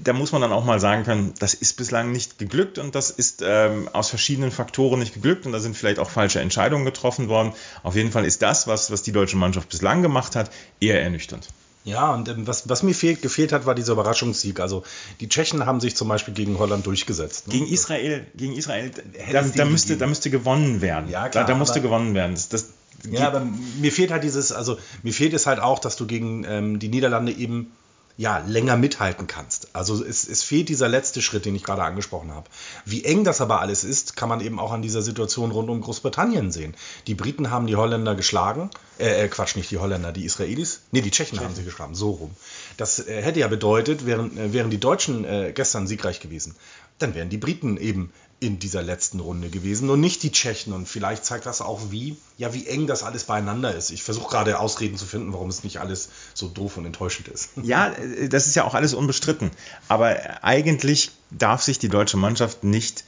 da 0.00 0.12
muss 0.12 0.30
man 0.30 0.40
dann 0.40 0.52
auch 0.52 0.64
mal 0.64 0.78
sagen 0.78 1.02
können, 1.02 1.34
das 1.40 1.54
ist 1.54 1.76
bislang 1.76 2.12
nicht 2.12 2.38
geglückt 2.38 2.78
und 2.78 2.94
das 2.94 3.10
ist 3.10 3.42
ähm, 3.44 3.88
aus 3.92 4.10
verschiedenen 4.10 4.52
Faktoren 4.52 5.00
nicht 5.00 5.12
geglückt 5.12 5.44
und 5.44 5.52
da 5.52 5.58
sind 5.58 5.76
vielleicht 5.76 5.98
auch 5.98 6.08
falsche 6.08 6.40
Entscheidungen 6.40 6.84
getroffen 6.84 7.28
worden. 7.28 7.52
Auf 7.82 7.96
jeden 7.96 8.12
Fall 8.12 8.24
ist 8.24 8.40
das, 8.42 8.68
was, 8.68 8.92
was 8.92 9.02
die 9.02 9.10
deutsche 9.10 9.36
Mannschaft 9.36 9.68
bislang 9.68 10.02
gemacht 10.02 10.36
hat, 10.36 10.52
eher 10.78 11.02
ernüchternd. 11.02 11.48
Ja, 11.84 12.12
und 12.12 12.28
ähm, 12.28 12.46
was, 12.46 12.68
was 12.68 12.82
mir 12.82 12.94
fehlt, 12.94 13.22
gefehlt 13.22 13.52
hat, 13.52 13.64
war 13.64 13.74
dieser 13.74 13.94
Überraschungssieg. 13.94 14.60
Also 14.60 14.82
die 15.20 15.28
Tschechen 15.28 15.64
haben 15.64 15.80
sich 15.80 15.96
zum 15.96 16.08
Beispiel 16.08 16.34
gegen 16.34 16.58
Holland 16.58 16.86
durchgesetzt. 16.86 17.48
Ne? 17.48 17.54
Gegen 17.54 17.66
Israel, 17.66 18.26
gegen 18.36 18.54
Israel, 18.54 18.90
da, 19.32 19.42
da 19.42 19.64
müsste, 19.64 19.96
da 19.96 20.06
müsste 20.06 20.30
gewonnen 20.30 20.80
werden. 20.80 21.08
Ja, 21.08 21.28
klar, 21.28 21.44
da, 21.44 21.52
da 21.52 21.58
musste 21.58 21.80
gewonnen 21.80 22.14
werden. 22.14 22.34
Das, 22.34 22.48
das 22.48 22.68
ja, 23.08 23.28
aber 23.28 23.46
mir 23.80 23.92
fehlt 23.92 24.10
halt 24.10 24.24
dieses, 24.24 24.50
also 24.52 24.76
mir 25.02 25.12
fehlt 25.12 25.32
es 25.32 25.46
halt 25.46 25.60
auch, 25.60 25.78
dass 25.78 25.96
du 25.96 26.06
gegen 26.06 26.44
ähm, 26.44 26.78
die 26.78 26.88
Niederlande 26.88 27.32
eben 27.32 27.72
ja, 28.18 28.38
länger 28.38 28.76
mithalten 28.76 29.28
kannst. 29.28 29.68
Also 29.74 30.04
es, 30.04 30.28
es 30.28 30.42
fehlt 30.42 30.68
dieser 30.68 30.88
letzte 30.88 31.22
Schritt, 31.22 31.44
den 31.44 31.54
ich 31.54 31.62
gerade 31.62 31.84
angesprochen 31.84 32.32
habe. 32.32 32.50
Wie 32.84 33.04
eng 33.04 33.22
das 33.22 33.40
aber 33.40 33.60
alles 33.60 33.84
ist, 33.84 34.16
kann 34.16 34.28
man 34.28 34.40
eben 34.40 34.58
auch 34.58 34.72
an 34.72 34.82
dieser 34.82 35.02
Situation 35.02 35.52
rund 35.52 35.70
um 35.70 35.80
Großbritannien 35.80 36.50
sehen. 36.50 36.74
Die 37.06 37.14
Briten 37.14 37.52
haben 37.52 37.68
die 37.68 37.76
Holländer 37.76 38.16
geschlagen, 38.16 38.70
äh, 38.98 39.24
äh 39.24 39.28
Quatsch, 39.28 39.54
nicht 39.54 39.70
die 39.70 39.78
Holländer, 39.78 40.10
die 40.10 40.24
Israelis, 40.24 40.80
nee, 40.90 41.00
die 41.00 41.12
Tschechen, 41.12 41.38
Tschechen. 41.38 41.48
haben 41.48 41.54
sie 41.54 41.62
geschlagen, 41.62 41.94
so 41.94 42.10
rum. 42.10 42.32
Das 42.76 42.98
äh, 43.06 43.22
hätte 43.22 43.38
ja 43.38 43.46
bedeutet, 43.46 44.04
wären, 44.04 44.36
äh, 44.36 44.52
wären 44.52 44.70
die 44.70 44.80
Deutschen 44.80 45.24
äh, 45.24 45.52
gestern 45.54 45.86
siegreich 45.86 46.18
gewesen, 46.18 46.56
dann 46.98 47.14
wären 47.14 47.30
die 47.30 47.38
Briten 47.38 47.76
eben 47.76 48.12
in 48.40 48.58
dieser 48.58 48.82
letzten 48.82 49.20
Runde 49.20 49.50
gewesen 49.50 49.90
und 49.90 50.00
nicht 50.00 50.22
die 50.22 50.30
Tschechen. 50.30 50.72
Und 50.72 50.88
vielleicht 50.88 51.24
zeigt 51.24 51.46
das 51.46 51.60
auch, 51.60 51.90
wie, 51.90 52.16
ja, 52.36 52.54
wie 52.54 52.66
eng 52.66 52.86
das 52.86 53.02
alles 53.02 53.24
beieinander 53.24 53.74
ist. 53.74 53.90
Ich 53.90 54.02
versuche 54.02 54.30
gerade 54.30 54.60
Ausreden 54.60 54.96
zu 54.96 55.06
finden, 55.06 55.32
warum 55.32 55.48
es 55.48 55.64
nicht 55.64 55.80
alles 55.80 56.08
so 56.34 56.48
doof 56.48 56.76
und 56.76 56.86
enttäuschend 56.86 57.28
ist. 57.28 57.50
Ja, 57.62 57.92
das 58.28 58.46
ist 58.46 58.54
ja 58.54 58.64
auch 58.64 58.74
alles 58.74 58.94
unbestritten. 58.94 59.50
Aber 59.88 60.44
eigentlich 60.44 61.10
darf 61.30 61.62
sich 61.62 61.78
die 61.78 61.88
deutsche 61.88 62.16
Mannschaft 62.16 62.62
nicht 62.62 63.04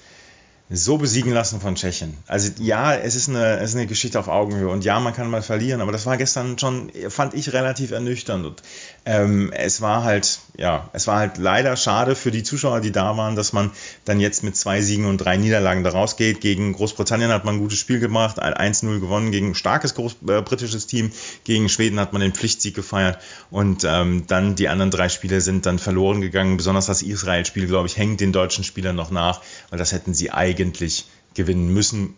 so 0.72 0.98
besiegen 0.98 1.32
lassen 1.32 1.60
von 1.60 1.74
Tschechien. 1.74 2.16
Also 2.28 2.52
ja, 2.60 2.94
es 2.94 3.16
ist, 3.16 3.28
eine, 3.28 3.58
es 3.58 3.70
ist 3.70 3.76
eine 3.76 3.88
Geschichte 3.88 4.20
auf 4.20 4.28
Augenhöhe 4.28 4.68
und 4.68 4.84
ja, 4.84 5.00
man 5.00 5.12
kann 5.12 5.28
mal 5.28 5.42
verlieren, 5.42 5.80
aber 5.80 5.90
das 5.90 6.06
war 6.06 6.16
gestern 6.16 6.58
schon, 6.60 6.92
fand 7.08 7.34
ich 7.34 7.52
relativ 7.52 7.90
ernüchternd 7.90 8.46
und 8.46 8.62
ähm, 9.04 9.50
es 9.52 9.80
war 9.80 10.04
halt, 10.04 10.38
ja, 10.56 10.88
es 10.92 11.08
war 11.08 11.18
halt 11.18 11.38
leider 11.38 11.76
schade 11.76 12.14
für 12.14 12.30
die 12.30 12.44
Zuschauer, 12.44 12.80
die 12.80 12.92
da 12.92 13.16
waren, 13.16 13.34
dass 13.34 13.52
man 13.52 13.72
dann 14.04 14.20
jetzt 14.20 14.44
mit 14.44 14.56
zwei 14.56 14.80
Siegen 14.80 15.06
und 15.06 15.18
drei 15.18 15.36
Niederlagen 15.36 15.82
da 15.82 15.90
rausgeht. 15.90 16.40
Gegen 16.40 16.72
Großbritannien 16.72 17.32
hat 17.32 17.44
man 17.44 17.56
ein 17.56 17.60
gutes 17.60 17.78
Spiel 17.78 17.98
gemacht, 17.98 18.40
1-0 18.40 19.00
gewonnen 19.00 19.32
gegen 19.32 19.48
ein 19.48 19.54
starkes 19.56 19.94
Groß 19.94 20.18
äh, 20.28 20.40
britisches 20.42 20.86
Team. 20.86 21.10
Gegen 21.42 21.68
Schweden 21.68 21.98
hat 21.98 22.12
man 22.12 22.22
den 22.22 22.32
Pflichtsieg 22.32 22.76
gefeiert 22.76 23.18
und 23.50 23.84
ähm, 23.84 24.24
dann 24.28 24.54
die 24.54 24.68
anderen 24.68 24.92
drei 24.92 25.08
Spiele 25.08 25.40
sind 25.40 25.66
dann 25.66 25.80
verloren 25.80 26.20
gegangen. 26.20 26.58
Besonders 26.58 26.86
das 26.86 27.02
Israel-Spiel, 27.02 27.66
glaube 27.66 27.88
ich, 27.88 27.96
hängt 27.96 28.20
den 28.20 28.32
deutschen 28.32 28.62
Spielern 28.62 28.94
noch 28.94 29.10
nach, 29.10 29.40
weil 29.70 29.78
das 29.78 29.92
hätten 29.92 30.14
sie 30.14 30.30
eigentlich 30.30 30.59
eigentlich 30.60 31.06
gewinnen 31.34 31.72
müssen, 31.72 32.14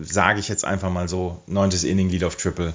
sage 0.00 0.40
ich 0.40 0.48
jetzt 0.48 0.64
einfach 0.64 0.90
mal 0.90 1.08
so, 1.08 1.42
neuntes 1.46 1.84
Inning 1.84 2.10
Lead 2.10 2.24
of 2.24 2.36
Triple 2.36 2.74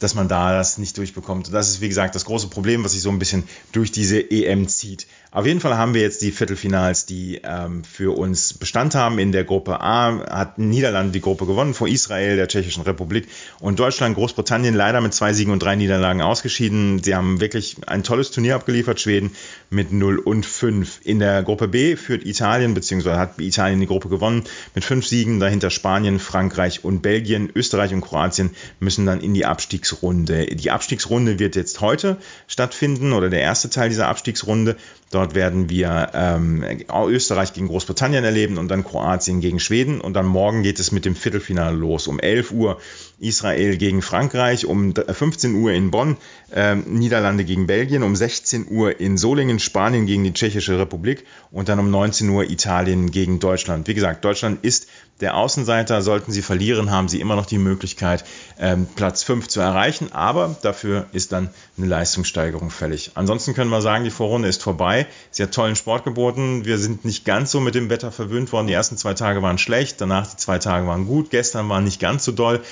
dass 0.00 0.14
man 0.14 0.28
da 0.28 0.52
das 0.52 0.78
nicht 0.78 0.98
durchbekommt. 0.98 1.52
Das 1.52 1.68
ist, 1.68 1.80
wie 1.80 1.88
gesagt, 1.88 2.14
das 2.14 2.24
große 2.24 2.48
Problem, 2.48 2.84
was 2.84 2.92
sich 2.92 3.02
so 3.02 3.10
ein 3.10 3.18
bisschen 3.18 3.44
durch 3.72 3.92
diese 3.92 4.30
EM 4.30 4.68
zieht. 4.68 5.06
Auf 5.32 5.44
jeden 5.44 5.60
Fall 5.60 5.76
haben 5.76 5.92
wir 5.92 6.00
jetzt 6.00 6.22
die 6.22 6.30
Viertelfinals, 6.30 7.04
die 7.04 7.40
ähm, 7.42 7.84
für 7.84 8.16
uns 8.16 8.54
Bestand 8.54 8.94
haben. 8.94 9.18
In 9.18 9.32
der 9.32 9.44
Gruppe 9.44 9.80
A 9.80 10.20
hat 10.30 10.58
Niederlande 10.58 11.12
die 11.12 11.20
Gruppe 11.20 11.46
gewonnen 11.46 11.74
vor 11.74 11.88
Israel, 11.88 12.36
der 12.36 12.48
Tschechischen 12.48 12.84
Republik 12.84 13.28
und 13.58 13.78
Deutschland, 13.78 14.14
Großbritannien 14.14 14.74
leider 14.74 15.00
mit 15.00 15.14
zwei 15.14 15.32
Siegen 15.32 15.52
und 15.52 15.62
drei 15.62 15.74
Niederlagen 15.74 16.22
ausgeschieden. 16.22 17.02
Sie 17.02 17.14
haben 17.14 17.40
wirklich 17.40 17.76
ein 17.86 18.04
tolles 18.04 18.30
Turnier 18.30 18.54
abgeliefert, 18.54 19.00
Schweden 19.00 19.32
mit 19.68 19.92
0 19.92 20.18
und 20.18 20.46
5. 20.46 21.00
In 21.04 21.18
der 21.18 21.42
Gruppe 21.42 21.68
B 21.68 21.96
führt 21.96 22.24
Italien, 22.24 22.74
beziehungsweise 22.74 23.18
hat 23.18 23.38
Italien 23.40 23.80
die 23.80 23.86
Gruppe 23.86 24.08
gewonnen 24.08 24.44
mit 24.74 24.84
fünf 24.84 25.06
Siegen, 25.06 25.40
dahinter 25.40 25.70
Spanien, 25.70 26.20
Frankreich 26.20 26.84
und 26.84 27.02
Belgien. 27.02 27.50
Österreich 27.54 27.92
und 27.92 28.00
Kroatien 28.00 28.50
müssen 28.78 29.06
dann 29.06 29.20
in 29.20 29.34
die 29.34 29.44
Abstiegsrunde. 29.44 30.46
Die 30.46 30.70
Abstiegsrunde 30.70 31.38
wird 31.38 31.56
jetzt 31.56 31.80
heute 31.80 32.16
stattfinden 32.46 33.12
oder 33.12 33.28
der 33.28 33.40
erste 33.40 33.70
Teil 33.70 33.88
dieser 33.88 34.08
Abstiegsrunde. 34.08 34.76
Dort 35.16 35.34
werden 35.34 35.70
wir 35.70 36.10
ähm, 36.12 36.62
Österreich 37.08 37.54
gegen 37.54 37.68
Großbritannien 37.68 38.22
erleben 38.22 38.58
und 38.58 38.68
dann 38.68 38.84
Kroatien 38.84 39.40
gegen 39.40 39.58
Schweden. 39.60 40.02
Und 40.02 40.12
dann 40.12 40.26
morgen 40.26 40.62
geht 40.62 40.78
es 40.78 40.92
mit 40.92 41.06
dem 41.06 41.16
Viertelfinale 41.16 41.74
los. 41.74 42.06
Um 42.06 42.20
11 42.20 42.52
Uhr 42.52 42.78
Israel 43.18 43.78
gegen 43.78 44.02
Frankreich, 44.02 44.66
um 44.66 44.92
15 44.94 45.54
Uhr 45.54 45.72
in 45.72 45.90
Bonn 45.90 46.18
äh, 46.52 46.74
Niederlande 46.74 47.44
gegen 47.44 47.66
Belgien, 47.66 48.02
um 48.02 48.14
16 48.14 48.66
Uhr 48.68 49.00
in 49.00 49.16
Solingen 49.16 49.58
Spanien 49.58 50.04
gegen 50.04 50.22
die 50.22 50.34
Tschechische 50.34 50.78
Republik 50.78 51.24
und 51.50 51.70
dann 51.70 51.78
um 51.78 51.90
19 51.90 52.28
Uhr 52.28 52.44
Italien 52.50 53.10
gegen 53.10 53.38
Deutschland. 53.38 53.88
Wie 53.88 53.94
gesagt, 53.94 54.22
Deutschland 54.22 54.62
ist 54.66 54.86
der 55.20 55.36
Außenseiter. 55.36 56.02
Sollten 56.02 56.32
sie 56.32 56.42
verlieren, 56.42 56.90
haben 56.90 57.08
sie 57.08 57.20
immer 57.20 57.36
noch 57.36 57.46
die 57.46 57.58
Möglichkeit, 57.58 58.24
ähm, 58.58 58.86
Platz 58.94 59.22
5 59.22 59.48
zu 59.48 59.60
erreichen. 59.60 60.12
Aber 60.12 60.56
dafür 60.62 61.06
ist 61.12 61.32
dann 61.32 61.50
eine 61.78 61.86
Leistungssteigerung 61.86 62.70
fällig. 62.70 63.12
Ansonsten 63.14 63.54
können 63.54 63.70
wir 63.70 63.82
sagen, 63.82 64.04
die 64.04 64.10
Vorrunde 64.10 64.48
ist 64.48 64.62
vorbei. 64.62 65.05
Sie 65.30 65.42
hat 65.42 65.52
tollen 65.52 65.76
Sport 65.76 66.04
geboten. 66.04 66.64
Wir 66.64 66.78
sind 66.78 67.04
nicht 67.04 67.24
ganz 67.24 67.50
so 67.50 67.60
mit 67.60 67.74
dem 67.74 67.90
Wetter 67.90 68.12
verwöhnt 68.12 68.52
worden. 68.52 68.66
Die 68.66 68.72
ersten 68.72 68.96
zwei 68.96 69.14
Tage 69.14 69.42
waren 69.42 69.58
schlecht, 69.58 70.00
danach 70.00 70.26
die 70.26 70.36
zwei 70.36 70.58
Tage 70.58 70.86
waren 70.86 71.06
gut. 71.06 71.30
Gestern 71.30 71.68
war 71.68 71.80
nicht 71.80 72.00
ganz 72.00 72.24
so 72.24 72.32
doll. 72.32 72.62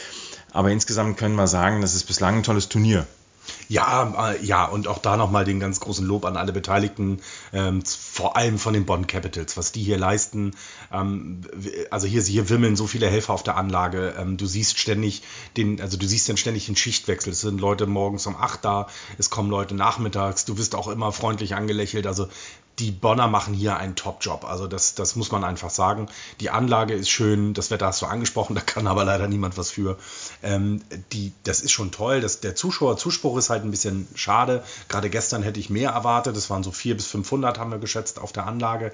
Aber 0.53 0.71
insgesamt 0.71 1.17
können 1.17 1.35
wir 1.35 1.49
sagen, 1.49 1.81
das 1.81 1.95
ist 1.95 2.05
bislang 2.05 2.37
ein 2.39 2.43
tolles 2.43 2.69
Turnier. 2.69 3.07
Ja, 3.69 4.33
äh, 4.33 4.45
ja, 4.45 4.65
und 4.67 4.89
auch 4.89 4.99
da 4.99 5.17
nochmal 5.17 5.45
den 5.45 5.61
ganz 5.61 5.81
großen 5.81 6.07
Lob 6.07 6.25
an 6.25 6.37
alle 6.37 6.53
Beteiligten, 6.53 7.21
ähm, 7.53 7.83
vor 7.85 8.37
allem 8.37 8.59
von 8.59 8.75
den 8.75 8.85
Bonn 8.85 9.07
Capitals, 9.07 9.57
was 9.57 9.73
die 9.73 9.83
hier 9.83 9.99
leisten. 9.99 10.53
Ähm, 10.93 11.43
also 11.91 12.07
hier, 12.07 12.23
hier 12.23 12.49
wimmeln 12.49 12.77
so 12.77 12.87
viele 12.87 13.09
Helfer 13.09 13.33
auf 13.33 13.43
der 13.43 13.57
Anlage. 13.57 14.15
Ähm, 14.19 14.37
du 14.37 14.47
siehst 14.47 14.79
ständig 14.79 15.23
den, 15.57 15.81
also 15.81 15.97
du 15.97 16.07
siehst 16.07 16.29
dann 16.29 16.37
ständig 16.37 16.67
den 16.67 16.77
Schichtwechsel. 16.77 17.33
Es 17.33 17.41
sind 17.41 17.61
Leute 17.61 17.87
morgens 17.87 18.27
um 18.27 18.37
8 18.37 18.65
da, 18.65 18.89
es 19.19 19.31
kommen 19.31 19.51
Leute 19.51 19.75
nachmittags, 19.75 20.45
du 20.45 20.59
wirst 20.59 20.75
auch 20.75 20.89
immer 20.89 21.13
freundlich 21.13 21.55
angelächelt. 21.55 22.07
Also 22.07 22.29
die 22.79 22.91
Bonner 22.91 23.29
machen 23.29 23.55
hier 23.55 23.77
einen 23.77 23.95
Top-Job. 23.95 24.45
Also 24.45 24.67
das, 24.67 24.95
das 24.95 25.15
muss 25.15 25.31
man 25.31 25.45
einfach 25.45 25.71
sagen. 25.71 26.09
Die 26.41 26.51
Anlage 26.51 26.95
ist 26.95 27.09
schön, 27.09 27.55
das 27.55 27.71
Wetter 27.71 27.87
hast 27.87 28.03
du 28.03 28.07
angesprochen, 28.07 28.55
da 28.55 28.61
kann 28.61 28.87
aber 28.87 29.05
leider 29.05 29.29
niemand 29.29 29.57
was 29.57 29.71
für. 29.71 29.97
Ähm, 30.43 30.83
die, 31.13 31.33
das 31.45 31.61
ist 31.61 31.73
schon 31.73 31.93
toll. 31.93 32.21
Das, 32.21 32.41
der 32.41 32.57
Zuschauerzuspruch 32.57 33.39
ist 33.39 33.51
halt 33.51 33.65
ein 33.65 33.71
bisschen 33.71 34.09
schade. 34.15 34.65
Gerade 34.89 35.11
gestern 35.11 35.43
hätte 35.43 35.61
ich 35.61 35.71
mehr 35.71 35.91
erwartet. 35.91 36.37
Das 36.37 36.51
waren 36.51 36.63
so 36.63 36.73
400 36.73 36.97
bis 36.97 37.07
500 37.07 37.59
haben 37.59 37.71
wir 37.71 37.79
geschätzt 37.79 38.19
auf 38.19 38.33
der 38.33 38.47
Anlage. 38.47 38.93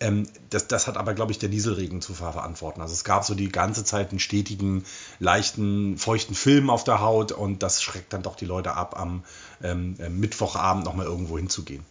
Ähm, 0.00 0.26
das, 0.48 0.66
das 0.66 0.86
hat 0.86 0.96
aber, 0.96 1.14
glaube 1.14 1.30
ich, 1.30 1.38
der 1.38 1.50
Nieselregen 1.50 2.00
zu 2.00 2.14
verantworten. 2.14 2.80
Also 2.80 2.94
es 2.94 3.04
gab 3.04 3.24
so 3.24 3.34
die 3.34 3.50
ganze 3.50 3.84
Zeit 3.84 4.10
einen 4.10 4.18
stetigen, 4.18 4.84
leichten, 5.20 5.98
feuchten 5.98 6.34
Film 6.34 6.70
auf 6.70 6.84
der 6.84 7.00
Haut 7.00 7.32
und 7.32 7.62
das 7.62 7.82
schreckt 7.82 8.12
dann 8.12 8.22
doch 8.22 8.34
die 8.34 8.46
Leute 8.46 8.74
ab, 8.74 8.98
am 8.98 9.22
ähm, 9.62 9.96
Mittwochabend 10.08 10.84
nochmal 10.84 11.06
irgendwo 11.06 11.36
hinzugehen. 11.36 11.84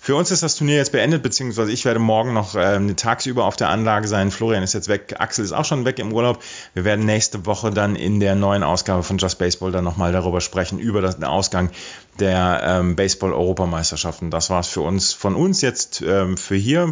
Für 0.00 0.16
uns 0.16 0.30
ist 0.30 0.42
das 0.42 0.54
Turnier 0.54 0.76
jetzt 0.76 0.92
beendet, 0.92 1.22
beziehungsweise 1.22 1.72
ich 1.72 1.84
werde 1.84 2.00
morgen 2.00 2.32
noch 2.32 2.54
äh, 2.54 2.78
tagsüber 2.94 3.44
auf 3.44 3.56
der 3.56 3.68
Anlage 3.68 4.08
sein. 4.08 4.30
Florian 4.30 4.62
ist 4.62 4.72
jetzt 4.72 4.88
weg, 4.88 5.16
Axel 5.18 5.44
ist 5.44 5.52
auch 5.52 5.64
schon 5.64 5.84
weg 5.84 5.98
im 5.98 6.12
Urlaub. 6.12 6.42
Wir 6.72 6.84
werden 6.84 7.04
nächste 7.04 7.44
Woche 7.46 7.70
dann 7.70 7.96
in 7.96 8.20
der 8.20 8.34
neuen 8.34 8.62
Ausgabe 8.62 9.02
von 9.02 9.18
Just 9.18 9.38
Baseball 9.38 9.72
dann 9.72 9.84
nochmal 9.84 10.12
darüber 10.12 10.40
sprechen, 10.40 10.78
über 10.78 11.02
den 11.02 11.24
Ausgang 11.24 11.70
der 12.18 12.62
ähm, 12.64 12.96
Baseball-Europameisterschaften. 12.96 14.30
Das 14.30 14.50
war 14.50 14.60
es 14.60 14.68
für 14.68 14.80
uns, 14.80 15.12
von 15.12 15.34
uns 15.34 15.60
jetzt 15.60 16.00
ähm, 16.00 16.36
für 16.36 16.56
hier. 16.56 16.90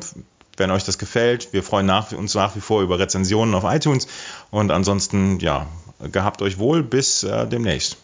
Wenn 0.59 0.71
euch 0.71 0.85
das 0.85 0.99
gefällt, 0.99 1.53
wir 1.53 1.63
freuen 1.63 1.87
nach, 1.87 2.13
uns 2.13 2.35
nach 2.35 2.57
wie 2.57 2.61
vor 2.61 2.83
über 2.83 2.99
Rezensionen 2.99 3.55
auf 3.55 3.65
iTunes 3.65 4.09
und 4.51 4.71
ansonsten, 4.71 5.39
ja, 5.41 5.67
gehabt 6.13 6.41
euch 6.43 6.59
wohl, 6.59 6.83
bis 6.83 7.23
äh, 7.25 7.47
demnächst. 7.47 7.99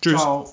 Tschüss. 0.00 0.20
Ciao. 0.20 0.52